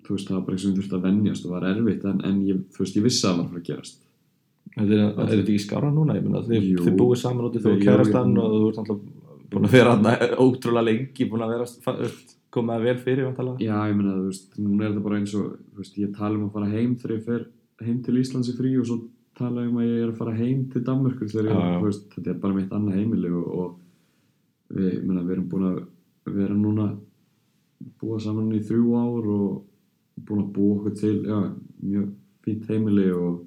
[0.02, 2.42] þú veist, það var bara eitthvað sem þurfti að venjast og var erfitt, en, en
[2.48, 4.02] ég, þú veist, ég vissi að það var að gerast.
[4.72, 6.16] Er, er þetta ekki skára núna?
[6.18, 8.18] Ég meina, þið, þið búið saman úti, þú Jú, kærast jú.
[8.18, 9.02] hann og þú ert alltaf
[9.52, 9.96] búin að vera
[10.40, 12.12] ótrúlega lengi, búin að vera
[12.52, 13.32] komað vel fyrir.
[13.60, 16.38] Já, ég meina, þú veist, núna er þetta bara eins og, þú veist, ég tala
[16.38, 17.44] um að fara heim þegar ég fer
[17.88, 19.00] heim til Íslands í frí og svo
[19.38, 20.84] tala um að ég er að fara heim til
[21.86, 25.68] veist, þetta er bara mitt annað heimili og, og við, ég meina, við erum búin
[25.72, 25.82] að
[26.38, 26.88] vera núna
[28.02, 31.40] búa saman í þrjú ár og búin að búa okkur til, já,
[31.82, 32.10] mjög
[32.46, 33.42] fínt heimili og,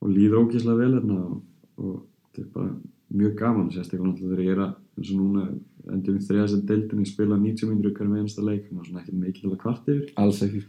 [0.00, 1.38] og líður ógeðslega vel hérna og,
[1.82, 1.96] og
[2.32, 2.74] þetta er bara
[3.16, 5.46] mjög gaman, sérstaklega náttúrulega þegar ég er að, eins og núna
[5.92, 9.44] endur við þriðast deildin, ég spila 90 minnur hverjum einasta leik, að svona ekkert mikið
[9.44, 10.62] til að kvart yfir Alls ekki.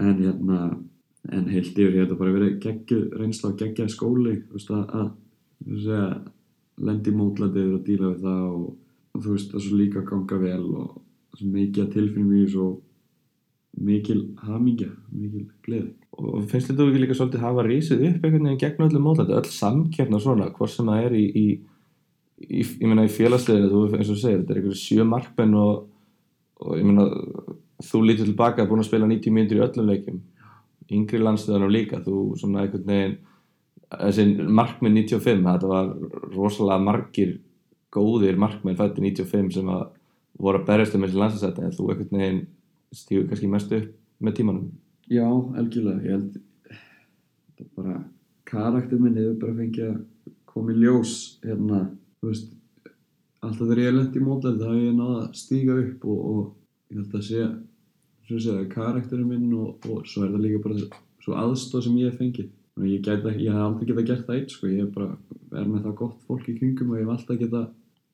[0.00, 0.60] en hérna
[1.32, 5.12] en heilt yfir hefur þetta bara verið geggjuð reynsla og geggjað skóli veist að, að
[5.98, 6.16] að
[6.84, 8.64] lendi mótlætið og díla við það og,
[9.14, 10.98] og þú veist að svo líka ganga vel og
[11.38, 12.74] svo mikið að tilfinnum í og
[13.84, 15.92] mikil hamingja, mikil gleði.
[16.14, 19.50] Og finnst þetta ekki líka svolítið hafa rísið upp einhvern veginn gegn öllum mótlæti, öll
[19.50, 21.46] samkeppna svona, hvort sem það er í, í,
[22.44, 25.88] í ég meina í félagsleginu, þú eins og segir, þetta er einhverju sjö markmenn og,
[26.62, 27.08] og ég meina,
[27.82, 30.22] þú lítur tilbaka búin að spila 90 mínútur í öllum leikjum,
[30.92, 33.16] yngri landstöðanum líka, þú svona einhvern veginn,
[33.94, 34.26] þessi
[34.60, 35.92] markmenn 95, þetta var
[36.34, 37.36] rosalega margir
[37.94, 39.84] góðir markmenn fætti 95 sem að
[40.40, 42.42] voru að berjast um þessi landslæsætti, en þú einhvern veginn
[42.94, 43.92] stígur kannski mest upp
[44.24, 44.72] með tímanum.
[45.10, 46.40] Já, algjörlega, ég held
[47.54, 47.96] þetta bara
[48.48, 50.02] karakter minn hefur bara fengið að
[50.48, 51.14] koma í ljós
[51.44, 51.80] hérna,
[52.20, 52.52] þú veist
[53.44, 56.20] alltaf þegar ég er lent í mótlæð þá hef ég náða að stíga upp og,
[56.32, 57.54] og ég held að sé að
[58.28, 60.90] segja, karakterin minn og, og svo er það líka bara
[61.24, 64.54] svo aðstóð sem ég hef fengið og ég, ég hef aldrei getað gert það eitt
[64.54, 64.68] sko.
[64.70, 65.16] ég hef bara
[65.54, 67.66] er með það gott fólk í kringum og ég hef alltaf getað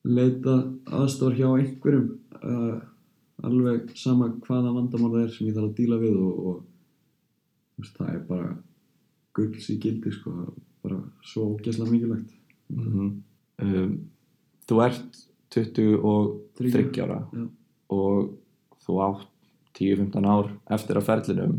[0.07, 0.57] leita
[0.99, 2.09] aðstóðar hjá einhverjum
[2.41, 2.77] uh,
[3.45, 7.97] alveg sama hvaða vandamál það er sem ég þarf að díla við og, og veist,
[7.97, 8.53] það er bara
[9.37, 10.35] gulls í gildi sko,
[10.83, 12.39] bara svo ógeðslega mikilvægt
[12.73, 13.11] mm
[13.65, 13.99] um,
[14.69, 15.17] Þú ert
[15.51, 17.43] 23 ára Já.
[17.91, 18.29] og
[18.85, 19.30] þú átt
[19.81, 21.57] 10-15 ár eftir að ferlinum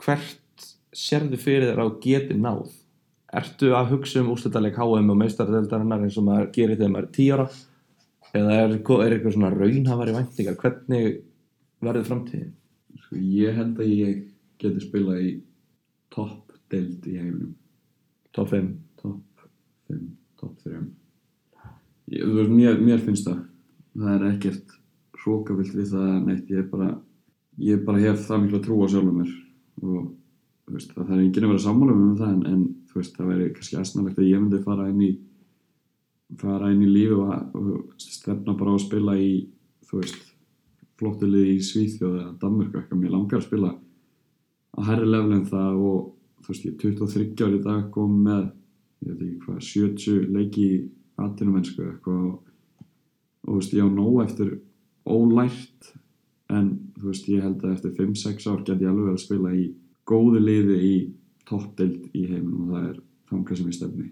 [0.00, 2.70] hvert sérðu fyrir þér á geti náð?
[3.40, 7.12] Ertu að hugsa um úrstættaleg HM og meistardeldarinnar eins og maður gerir þegar maður er
[7.18, 7.50] 10 ára?
[8.30, 10.56] Eða er, er eitthvað svona raunhafari væntingar?
[10.62, 11.20] Hvernig
[11.82, 12.56] verður framtíðin?
[13.10, 14.18] sko, ég held að ég
[14.60, 15.30] geti spilað í
[16.14, 17.56] topp deild í heiminum
[18.30, 18.68] Top 5?
[19.00, 19.46] topp
[19.90, 20.02] 5,
[20.38, 20.82] topp 3
[22.14, 23.40] ég, veist, mér, mér finnst það
[23.96, 24.76] það er ekkert
[25.24, 26.90] hrókavilt við það neitt, ég er bara
[27.60, 29.32] ég bara hef það miklu að trúa sjálfum mér.
[29.80, 30.00] Og
[30.70, 32.62] veist, það er enginn að vera sammála um það en, en
[32.94, 35.10] veist, það væri kannski aðsnarlegt að ég myndi fara inn í
[36.40, 39.30] fara inn í lífi og, og stefna bara á að spila í
[39.88, 40.28] þú veist,
[41.00, 45.80] flottu liði í Svíþjóð eða Danmörku eitthvað, mér langar að spila á herri en það
[45.90, 46.00] og
[46.44, 48.46] þú veist, ég er 23 ári í dag kom með,
[49.02, 50.80] ég veit ekki hvað 70 leiki í
[51.20, 52.36] atvinnumennsku eitthvað og,
[53.48, 54.52] og þú veist, ég á nóg eftir
[55.08, 55.92] ólært
[56.50, 59.68] en þú veist, ég held að eftir 5-6 ár get ég alveg að spila í
[60.08, 60.94] góðu liði í
[61.48, 62.98] toppdeild í heiminum og það er
[63.30, 64.08] þangað sem ég stefni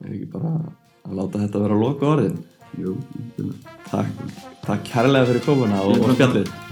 [0.00, 0.54] Er ekki bara
[1.04, 2.40] að láta þetta vera loka orðin?
[2.80, 2.96] Jú.
[3.90, 4.24] Takk,
[4.64, 6.69] takk kærlega fyrir komuna og, og spjallið.